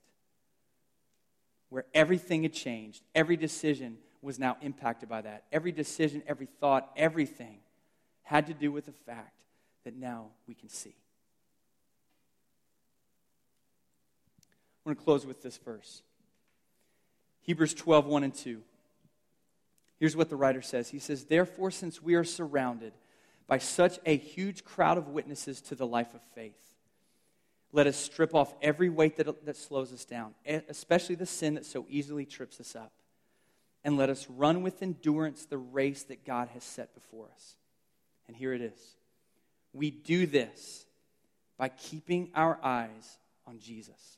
where 1.69 1.85
everything 1.93 2.43
had 2.43 2.53
changed, 2.53 3.03
every 3.13 3.37
decision 3.37 3.97
was 4.21 4.39
now 4.39 4.57
impacted 4.61 5.07
by 5.07 5.21
that. 5.21 5.43
Every 5.51 5.71
decision, 5.71 6.23
every 6.27 6.47
thought, 6.59 6.91
everything 6.97 7.59
had 8.23 8.47
to 8.47 8.53
do 8.53 8.71
with 8.71 8.87
the 8.87 8.91
fact 8.91 9.34
that 9.85 9.95
now 9.95 10.27
we 10.47 10.53
can 10.53 10.69
see. 10.69 10.95
I 14.85 14.89
want 14.89 14.99
to 14.99 15.03
close 15.03 15.25
with 15.25 15.41
this 15.41 15.57
verse 15.57 16.01
Hebrews 17.41 17.73
12, 17.73 18.05
1 18.07 18.23
and 18.23 18.33
2. 18.33 18.61
Here's 19.99 20.15
what 20.15 20.29
the 20.29 20.35
writer 20.35 20.61
says 20.61 20.89
He 20.89 20.99
says, 20.99 21.25
Therefore, 21.25 21.71
since 21.71 22.01
we 22.01 22.15
are 22.15 22.23
surrounded 22.23 22.93
by 23.47 23.59
such 23.59 23.99
a 24.05 24.17
huge 24.17 24.63
crowd 24.65 24.97
of 24.97 25.09
witnesses 25.09 25.61
to 25.61 25.75
the 25.75 25.87
life 25.87 26.13
of 26.13 26.21
faith, 26.33 26.53
let 27.71 27.87
us 27.87 27.97
strip 27.97 28.33
off 28.33 28.53
every 28.61 28.89
weight 28.89 29.17
that, 29.17 29.45
that 29.45 29.57
slows 29.57 29.93
us 29.93 30.05
down, 30.05 30.33
especially 30.45 31.15
the 31.15 31.25
sin 31.25 31.55
that 31.55 31.65
so 31.65 31.85
easily 31.89 32.25
trips 32.25 32.59
us 32.59 32.75
up. 32.75 32.91
And 33.83 33.97
let 33.97 34.09
us 34.09 34.27
run 34.29 34.63
with 34.63 34.81
endurance 34.81 35.45
the 35.45 35.59
race 35.59 36.03
that 36.03 36.25
God 36.25 36.49
has 36.53 36.63
set 36.63 36.95
before 36.95 37.27
us. 37.35 37.55
And 38.27 38.35
here 38.35 38.53
it 38.53 38.61
is. 38.61 38.95
We 39.75 39.91
do 39.91 40.25
this 40.25 40.85
by 41.57 41.67
keeping 41.67 42.29
our 42.33 42.57
eyes 42.63 43.19
on 43.45 43.59
Jesus, 43.59 44.17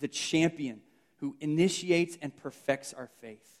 the 0.00 0.08
champion 0.08 0.80
who 1.18 1.36
initiates 1.40 2.18
and 2.20 2.36
perfects 2.36 2.92
our 2.92 3.08
faith. 3.20 3.60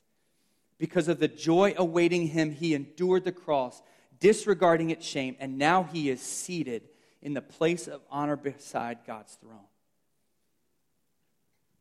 Because 0.76 1.06
of 1.06 1.20
the 1.20 1.28
joy 1.28 1.74
awaiting 1.76 2.26
him, 2.26 2.50
he 2.50 2.74
endured 2.74 3.24
the 3.24 3.32
cross, 3.32 3.80
disregarding 4.18 4.90
its 4.90 5.06
shame, 5.06 5.36
and 5.38 5.58
now 5.58 5.84
he 5.84 6.10
is 6.10 6.20
seated 6.20 6.82
in 7.22 7.34
the 7.34 7.40
place 7.40 7.86
of 7.86 8.02
honor 8.10 8.36
beside 8.36 8.98
God's 9.06 9.34
throne. 9.34 9.68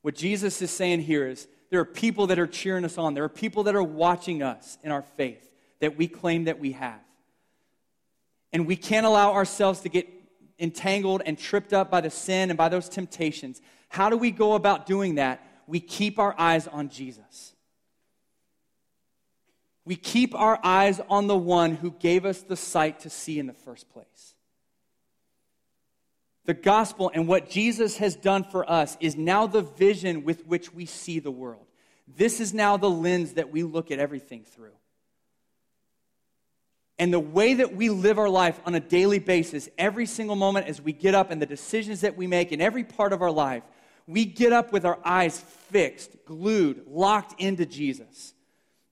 What 0.03 0.13
Jesus 0.15 0.61
is 0.61 0.69
saying 0.69 1.01
here 1.01 1.27
is 1.27 1.47
there 1.71 1.79
are 1.79 1.85
people 1.85 2.27
that 2.27 2.37
are 2.37 2.45
cheering 2.45 2.85
us 2.85 2.99
on, 2.99 3.15
there 3.15 3.23
are 3.23 3.29
people 3.29 3.63
that 3.63 3.75
are 3.75 3.81
watching 3.81 4.43
us 4.43 4.77
in 4.83 4.91
our 4.91 5.01
faith 5.01 5.49
that 5.79 5.97
we 5.97 6.07
claim 6.07 6.43
that 6.43 6.59
we 6.59 6.73
have. 6.73 7.01
And 8.53 8.65
we 8.65 8.75
can't 8.75 9.05
allow 9.05 9.33
ourselves 9.33 9.81
to 9.81 9.89
get 9.89 10.07
entangled 10.59 11.23
and 11.25 11.37
tripped 11.37 11.73
up 11.73 11.91
by 11.91 11.99
the 11.99 12.09
sin 12.09 12.49
and 12.51 12.57
by 12.57 12.69
those 12.69 12.87
temptations. 12.87 13.61
How 13.89 14.09
do 14.09 14.15
we 14.17 14.31
go 14.31 14.53
about 14.53 14.85
doing 14.85 15.15
that? 15.15 15.45
We 15.67 15.79
keep 15.79 16.19
our 16.19 16.33
eyes 16.37 16.67
on 16.67 16.89
Jesus 16.89 17.53
we 19.85 19.95
keep 19.95 20.33
our 20.35 20.59
eyes 20.63 21.01
on 21.09 21.27
the 21.27 21.37
one 21.37 21.75
who 21.75 21.91
gave 21.91 22.25
us 22.25 22.41
the 22.41 22.55
sight 22.55 23.01
to 23.01 23.09
see 23.09 23.37
in 23.39 23.47
the 23.47 23.53
first 23.53 23.89
place. 23.89 24.35
The 26.45 26.53
gospel 26.53 27.11
and 27.13 27.27
what 27.27 27.49
Jesus 27.49 27.97
has 27.97 28.15
done 28.15 28.43
for 28.43 28.69
us 28.69 28.97
is 28.99 29.15
now 29.15 29.47
the 29.47 29.61
vision 29.61 30.23
with 30.23 30.45
which 30.45 30.73
we 30.73 30.85
see 30.85 31.19
the 31.19 31.31
world. 31.31 31.65
This 32.07 32.39
is 32.39 32.53
now 32.53 32.75
the 32.77 32.89
lens 32.89 33.33
that 33.33 33.51
we 33.51 33.63
look 33.63 33.91
at 33.91 33.99
everything 33.99 34.43
through. 34.43 34.73
And 37.03 37.11
the 37.11 37.19
way 37.19 37.55
that 37.55 37.75
we 37.75 37.89
live 37.89 38.17
our 38.17 38.29
life 38.29 38.61
on 38.65 38.75
a 38.75 38.79
daily 38.79 39.19
basis, 39.19 39.67
every 39.77 40.05
single 40.05 40.37
moment 40.37 40.67
as 40.67 40.81
we 40.81 40.93
get 40.93 41.13
up 41.13 41.31
and 41.31 41.41
the 41.41 41.45
decisions 41.45 41.99
that 42.01 42.15
we 42.15 42.27
make 42.27 42.53
in 42.53 42.61
every 42.61 42.85
part 42.85 43.11
of 43.11 43.21
our 43.21 43.31
life, 43.31 43.63
we 44.07 44.23
get 44.23 44.53
up 44.53 44.71
with 44.71 44.85
our 44.85 44.97
eyes 45.03 45.37
fixed, 45.69 46.15
glued, 46.23 46.85
locked 46.87 47.41
into 47.41 47.65
Jesus 47.65 48.33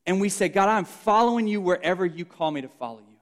and 0.05 0.19
we 0.19 0.27
say, 0.27 0.49
God, 0.49 0.67
I'm 0.67 0.83
following 0.83 1.47
you 1.47 1.61
wherever 1.61 2.05
you 2.05 2.25
call 2.25 2.51
me 2.51 2.61
to 2.61 2.67
follow 2.67 2.99
you. 2.99 3.17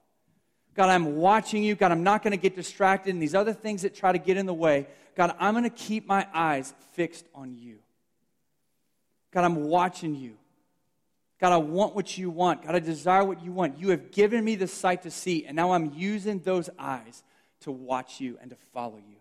God, 0.75 0.89
I'm 0.89 1.17
watching 1.17 1.62
you. 1.62 1.75
God, 1.75 1.91
I'm 1.91 2.04
not 2.04 2.23
going 2.23 2.32
to 2.32 2.38
get 2.38 2.56
distracted 2.56 3.10
in 3.10 3.19
these 3.19 3.36
other 3.36 3.54
things 3.54 3.82
that 3.82 3.93
try 3.93 4.12
to 4.12 4.17
get 4.17 4.38
in 4.38 4.47
the 4.47 4.54
way. 4.56 4.88
God, 5.15 5.36
I'm 5.39 5.54
going 5.54 5.65
to 5.65 5.69
keep 5.69 6.08
my 6.08 6.25
eyes 6.34 6.73
fixed 6.93 7.25
on 7.36 7.54
you. 7.54 7.78
God, 9.32 9.43
I'm 9.43 9.65
watching 9.65 10.15
you. 10.15 10.38
God, 11.39 11.54
I 11.54 11.58
want 11.58 11.95
what 11.95 12.17
you 12.17 12.30
want. 12.30 12.65
God, 12.65 12.75
I 12.75 12.80
desire 12.80 13.23
what 13.23 13.43
you 13.43 13.52
want. 13.52 13.80
You 13.80 13.89
have 13.89 14.12
given 14.12 14.43
me 14.43 14.56
the 14.56 14.67
sight 14.67 15.04
to 15.04 15.12
see, 15.12 15.45
and 15.45 15.56
now 15.56 15.71
I'm 15.71 15.93
using 15.95 16.39
those 16.39 16.69
eyes 16.78 17.23
to 17.62 17.71
watch 17.71 18.19
you 18.19 18.38
and 18.41 18.49
to 18.49 18.58
follow 18.73 18.97
you. 18.97 19.15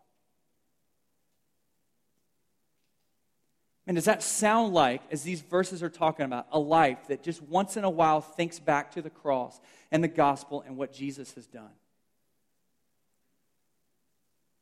And 3.87 3.95
does 3.95 4.05
that 4.05 4.23
sound 4.23 4.75
like, 4.75 5.01
as 5.11 5.23
these 5.23 5.41
verses 5.41 5.83
are 5.83 5.89
talking 5.89 6.27
about, 6.27 6.47
a 6.53 6.59
life 6.59 6.99
that 7.09 7.23
just 7.23 7.41
once 7.41 7.77
in 7.77 7.85
a 7.85 7.91
while 7.91 8.21
thinks 8.21 8.59
back 8.59 8.93
to 8.93 9.03
the 9.03 9.09
cross 9.09 9.59
and 9.91 10.05
the 10.05 10.09
gospel 10.09 10.63
and 10.67 10.77
what 10.77 10.93
Jesus 10.93 11.33
has 11.35 11.47
done? 11.47 11.71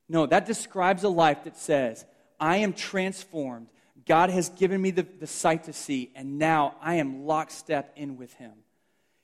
No, 0.08 0.26
that 0.26 0.46
describes 0.46 1.02
a 1.02 1.08
life 1.08 1.42
that 1.42 1.56
says, 1.56 2.04
I 2.38 2.58
am 2.58 2.72
transformed. 2.72 3.66
God 4.04 4.30
has 4.30 4.50
given 4.50 4.80
me 4.80 4.90
the, 4.90 5.02
the 5.02 5.26
sight 5.26 5.64
to 5.64 5.72
see, 5.72 6.12
and 6.14 6.38
now 6.38 6.76
I 6.80 6.96
am 6.96 7.24
lockstep 7.24 7.92
in 7.96 8.16
with 8.16 8.34
Him. 8.34 8.52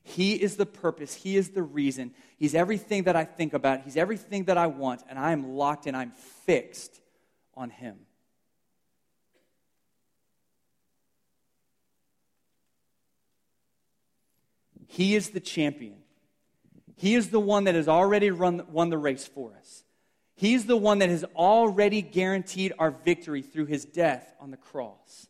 He 0.03 0.35
is 0.35 0.57
the 0.57 0.67
purpose. 0.67 1.15
He 1.15 1.37
is 1.37 1.51
the 1.51 1.63
reason. 1.63 2.13
He's 2.37 2.55
everything 2.55 3.05
that 3.05 3.15
I 3.15 3.25
think 3.25 3.53
about. 3.53 3.83
He's 3.83 3.97
everything 3.97 4.45
that 4.45 4.59
I 4.59 4.67
want, 4.67 5.03
and 5.09 5.19
I 5.19 5.33
am 5.33 5.55
locked 5.55 5.87
in. 5.87 5.95
I'm 5.95 6.13
fixed 6.47 7.01
on 7.55 7.71
Him. 7.71 7.99
He 14.89 15.15
is 15.15 15.31
the 15.31 15.41
champion. 15.41 16.03
He 16.97 17.15
is 17.15 17.31
the 17.31 17.41
one 17.41 17.65
that 17.65 17.75
has 17.75 17.89
already 17.89 18.31
run, 18.31 18.67
won 18.71 18.91
the 18.91 18.99
race 18.99 19.27
for 19.27 19.55
us. 19.59 19.85
He's 20.43 20.67
the 20.67 20.77
one 20.77 20.99
that 20.99 21.09
has 21.09 21.25
already 21.37 22.03
guaranteed 22.03 22.73
our 22.77 22.91
victory 22.91 23.43
through 23.43 23.67
his 23.67 23.85
death 23.85 24.35
on 24.41 24.51
the 24.51 24.57
cross. 24.57 25.29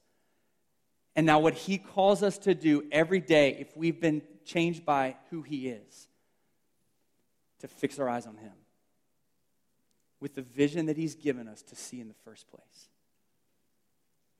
And 1.14 1.26
now, 1.26 1.38
what 1.38 1.52
he 1.52 1.76
calls 1.76 2.22
us 2.22 2.38
to 2.38 2.54
do 2.54 2.84
every 2.90 3.20
day, 3.20 3.58
if 3.60 3.76
we've 3.76 4.00
been 4.00 4.22
changed 4.46 4.86
by 4.86 5.16
who 5.28 5.42
he 5.42 5.68
is, 5.68 6.08
to 7.58 7.68
fix 7.68 7.98
our 7.98 8.08
eyes 8.08 8.26
on 8.26 8.38
him 8.38 8.54
with 10.18 10.34
the 10.34 10.40
vision 10.40 10.86
that 10.86 10.96
he's 10.96 11.14
given 11.14 11.46
us 11.46 11.60
to 11.64 11.76
see 11.76 12.00
in 12.00 12.08
the 12.08 12.14
first 12.24 12.48
place. 12.48 12.88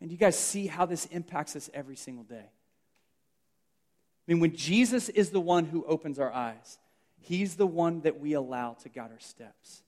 And 0.01 0.11
you 0.11 0.17
guys 0.17 0.39
see 0.39 0.69
how 0.69 0.87
this 0.87 1.05
impacts 1.05 1.55
us 1.55 1.69
every 1.75 1.97
single 1.97 2.25
day? 2.25 2.47
I 2.47 4.27
mean, 4.27 4.41
when 4.41 4.57
Jesus 4.57 5.11
is 5.11 5.29
the 5.29 5.39
one 5.39 5.67
who 5.67 5.85
opens 5.85 6.19
our 6.19 6.33
eyes, 6.33 6.79
he's 7.21 7.57
the 7.57 7.67
one 7.67 8.01
that 8.01 8.21
we 8.21 8.33
allow 8.33 8.73
to 8.83 8.89
guide 8.89 9.11
our 9.13 9.21
steps. 9.21 9.83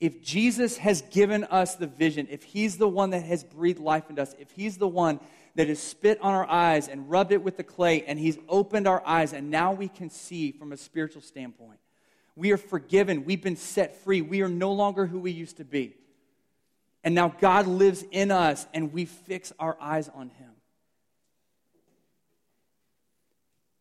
If 0.00 0.22
Jesus 0.22 0.78
has 0.78 1.02
given 1.02 1.44
us 1.44 1.74
the 1.74 1.86
vision, 1.86 2.28
if 2.30 2.42
he's 2.42 2.76
the 2.76 2.88
one 2.88 3.10
that 3.10 3.24
has 3.24 3.42
breathed 3.42 3.80
life 3.80 4.08
into 4.08 4.22
us, 4.22 4.34
if 4.38 4.50
he's 4.52 4.76
the 4.76 4.88
one 4.88 5.18
that 5.56 5.68
has 5.68 5.80
spit 5.80 6.20
on 6.20 6.34
our 6.34 6.48
eyes 6.48 6.86
and 6.86 7.10
rubbed 7.10 7.32
it 7.32 7.42
with 7.42 7.56
the 7.56 7.64
clay 7.64 8.04
and 8.04 8.18
he's 8.18 8.38
opened 8.48 8.86
our 8.86 9.04
eyes 9.04 9.32
and 9.32 9.50
now 9.50 9.72
we 9.72 9.88
can 9.88 10.08
see 10.08 10.52
from 10.52 10.72
a 10.72 10.76
spiritual 10.76 11.22
standpoint, 11.22 11.80
we 12.36 12.52
are 12.52 12.56
forgiven, 12.56 13.24
we've 13.24 13.42
been 13.42 13.56
set 13.56 13.96
free, 14.04 14.22
we 14.22 14.42
are 14.42 14.48
no 14.48 14.72
longer 14.72 15.06
who 15.06 15.18
we 15.18 15.32
used 15.32 15.56
to 15.56 15.64
be. 15.64 15.96
And 17.02 17.14
now 17.14 17.34
God 17.40 17.66
lives 17.66 18.04
in 18.12 18.30
us 18.30 18.66
and 18.72 18.92
we 18.92 19.04
fix 19.04 19.52
our 19.58 19.76
eyes 19.80 20.08
on 20.08 20.28
him. 20.28 20.50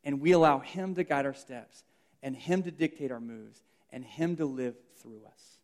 and 0.07 0.21
we 0.21 0.31
allow 0.31 0.59
Him 0.59 0.95
to 0.95 1.03
guide 1.03 1.25
our 1.25 1.33
steps 1.33 1.83
and 2.23 2.33
Him 2.33 2.63
to 2.63 2.71
dictate 2.71 3.11
our 3.11 3.19
moves 3.19 3.61
and 3.91 4.05
Him 4.05 4.37
to 4.37 4.45
live 4.45 4.73
through 5.01 5.19
us. 5.27 5.56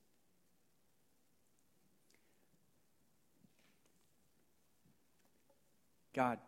God, 6.13 6.39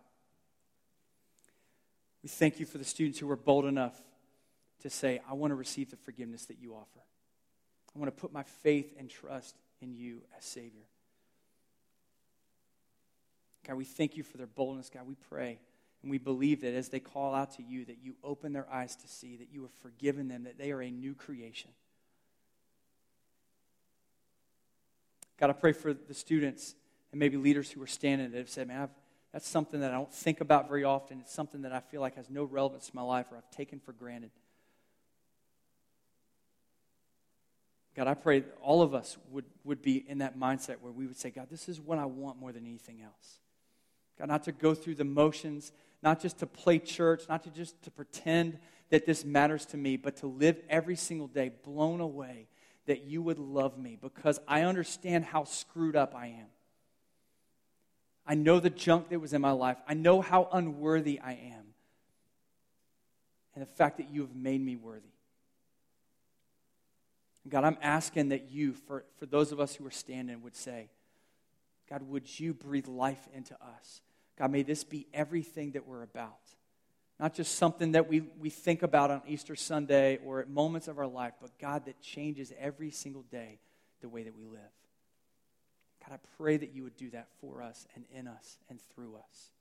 we 2.24 2.30
thank 2.30 2.60
you 2.60 2.66
for 2.66 2.78
the 2.78 2.86
students 2.86 3.20
who 3.20 3.28
were 3.28 3.36
bold 3.36 3.66
enough 3.66 3.96
to 4.82 4.90
say, 4.90 5.22
I 5.30 5.34
want 5.34 5.52
to 5.52 5.56
receive 5.56 5.90
the 5.90 5.98
forgiveness 5.98 6.46
that 6.46 6.58
you 6.60 6.74
offer. 6.74 7.00
I 7.96 8.00
want 8.00 8.16
to 8.16 8.22
put 8.22 8.34
my 8.34 8.44
faith 8.44 8.94
and 8.98 9.10
trust 9.10 9.56
in 9.82 9.94
you 9.94 10.22
as 10.38 10.44
Savior. 10.44 10.84
God, 13.68 13.78
we 13.78 13.86
thank 13.86 14.16
you 14.18 14.24
for 14.24 14.38
their 14.38 14.48
boldness. 14.48 14.90
God, 14.90 15.08
we 15.08 15.16
pray 15.30 15.60
and 16.02 16.12
we 16.12 16.20
believe 16.20 16.62
that 16.62 16.76
as 16.76 16.90
they 16.90 17.00
call 17.00 17.34
out 17.34 17.56
to 17.56 17.64
you, 17.64 17.86
that 17.86 17.98
you 18.04 18.16
open 18.24 18.54
their 18.54 18.72
eyes 18.72 18.96
to 18.98 19.08
see, 19.08 19.38
that 19.38 19.48
you 19.52 19.64
have 19.64 19.72
forgiven 19.82 20.28
them, 20.28 20.44
that 20.44 20.58
they 20.58 20.72
are 20.72 20.82
a 20.82 20.92
new 20.92 21.16
creation. 21.16 21.72
God, 25.40 25.50
I 25.50 25.54
pray 25.54 25.72
for 25.72 25.94
the 25.94 26.14
students 26.14 26.76
and 27.12 27.20
maybe 27.20 27.38
leaders 27.38 27.72
who 27.72 27.82
are 27.82 27.88
standing 27.88 28.32
that 28.32 28.38
have 28.38 28.50
said, 28.50 28.68
man, 28.68 28.84
I've, 28.84 28.90
that's 29.36 29.50
something 29.50 29.82
that 29.82 29.92
I 29.92 29.96
don't 29.96 30.14
think 30.14 30.40
about 30.40 30.70
very 30.70 30.86
often. 30.86 31.20
It's 31.20 31.34
something 31.34 31.64
that 31.64 31.74
I 31.74 31.82
feel 31.82 32.00
like 32.00 32.16
has 32.16 32.30
no 32.30 32.46
relevance 32.46 32.88
to 32.88 32.96
my 32.96 33.02
life 33.02 33.26
or 33.34 33.36
I've 33.36 33.52
taken 33.52 33.82
for 33.82 33.92
granted. 33.92 34.32
God, 37.98 38.08
I 38.08 38.14
pray 38.14 38.46
all 38.62 38.82
of 38.82 38.94
us 38.94 39.18
would, 39.32 39.44
would 39.66 39.82
be 39.82 40.06
in 40.08 40.20
that 40.20 40.40
mindset 40.40 40.78
where 40.80 40.94
we 40.94 41.06
would 41.06 41.18
say, 41.18 41.32
God, 41.32 41.48
this 41.52 41.68
is 41.68 41.82
what 41.82 42.00
I 42.00 42.06
want 42.06 42.40
more 42.40 42.54
than 42.54 42.66
anything 42.66 43.02
else. 43.02 43.42
God, 44.18 44.30
not 44.30 44.44
to 44.46 44.54
go 44.54 44.74
through 44.74 44.96
the 44.96 45.04
motions, 45.04 45.74
not 46.02 46.22
just 46.22 46.40
to 46.40 46.48
play 46.48 46.80
church, 46.80 47.24
not 47.28 47.44
to 47.44 47.50
just 47.50 47.84
to 47.84 47.92
pretend 47.92 48.58
that 48.90 49.06
this 49.06 49.26
matters 49.26 49.66
to 49.66 49.76
me, 49.76 49.98
but 49.98 50.16
to 50.18 50.28
live 50.28 50.62
every 50.70 50.96
single 50.96 51.28
day 51.28 51.52
blown 51.66 52.00
away 52.00 52.48
that 52.86 53.04
you 53.04 53.22
would 53.22 53.40
love 53.40 53.78
me 53.78 53.98
because 54.02 54.40
I 54.48 54.62
understand 54.62 55.26
how 55.26 55.44
screwed 55.44 55.98
up 55.98 56.16
I 56.16 56.28
am. 56.28 56.48
I 58.28 58.36
know 58.36 58.60
the 58.60 58.70
junk 58.70 59.10
that 59.10 59.20
was 59.20 59.34
in 59.34 59.42
my 59.42 59.52
life. 59.52 59.78
I 59.88 59.94
know 59.94 60.22
how 60.22 60.50
unworthy 60.52 61.20
I 61.20 61.34
am. 61.34 61.66
And 63.54 63.62
the 63.62 63.68
fact 63.68 63.98
that 63.98 64.10
you 64.10 64.22
have 64.22 64.36
made 64.36 64.62
me 64.62 64.76
worthy. 64.76 65.08
God, 67.48 67.64
I'm 67.64 67.78
asking 67.82 68.30
that 68.30 68.50
you, 68.50 68.74
for, 68.74 69.06
for 69.20 69.28
those 69.28 69.52
of 69.52 69.60
us 69.60 69.76
who 69.76 69.86
are 69.86 69.92
standing, 69.92 70.42
would 70.42 70.56
say, 70.56 70.90
God, 71.90 72.02
would 72.02 72.40
you 72.40 72.54
breathe 72.54 72.88
life 72.88 73.28
into 73.34 73.54
us? 73.54 74.02
God, 74.38 74.52
may 74.52 74.64
this 74.64 74.84
be 74.84 75.08
everything 75.14 75.72
that 75.72 75.88
we're 75.88 76.02
about. 76.02 76.40
Not 77.20 77.34
just 77.34 77.56
something 77.56 77.94
that 77.94 78.10
we, 78.10 78.22
we 78.40 78.50
think 78.50 78.84
about 78.84 79.12
on 79.12 79.22
Easter 79.28 79.56
Sunday 79.56 80.20
or 80.26 80.42
at 80.42 80.50
moments 80.50 80.88
of 80.88 80.98
our 80.98 81.08
life, 81.08 81.34
but 81.40 81.58
God, 81.60 81.86
that 81.86 82.02
changes 82.02 82.52
every 82.60 82.92
single 82.92 83.24
day 83.32 83.60
the 84.02 84.10
way 84.10 84.24
that 84.24 84.36
we 84.36 84.46
live. 84.46 84.60
God, 86.08 86.16
I 86.16 86.28
pray 86.38 86.58
that 86.58 86.74
you 86.74 86.84
would 86.84 86.98
do 86.98 87.10
that 87.12 87.28
for 87.42 87.62
us 87.62 87.88
and 87.96 88.06
in 88.14 88.28
us 88.28 88.58
and 88.70 88.80
through 88.94 89.16
us. 89.16 89.52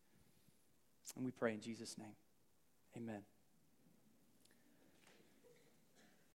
And 1.17 1.25
we 1.25 1.31
pray 1.31 1.53
in 1.55 1.61
Jesus' 1.61 1.97
name. 1.99 2.17
Amen. 2.97 3.23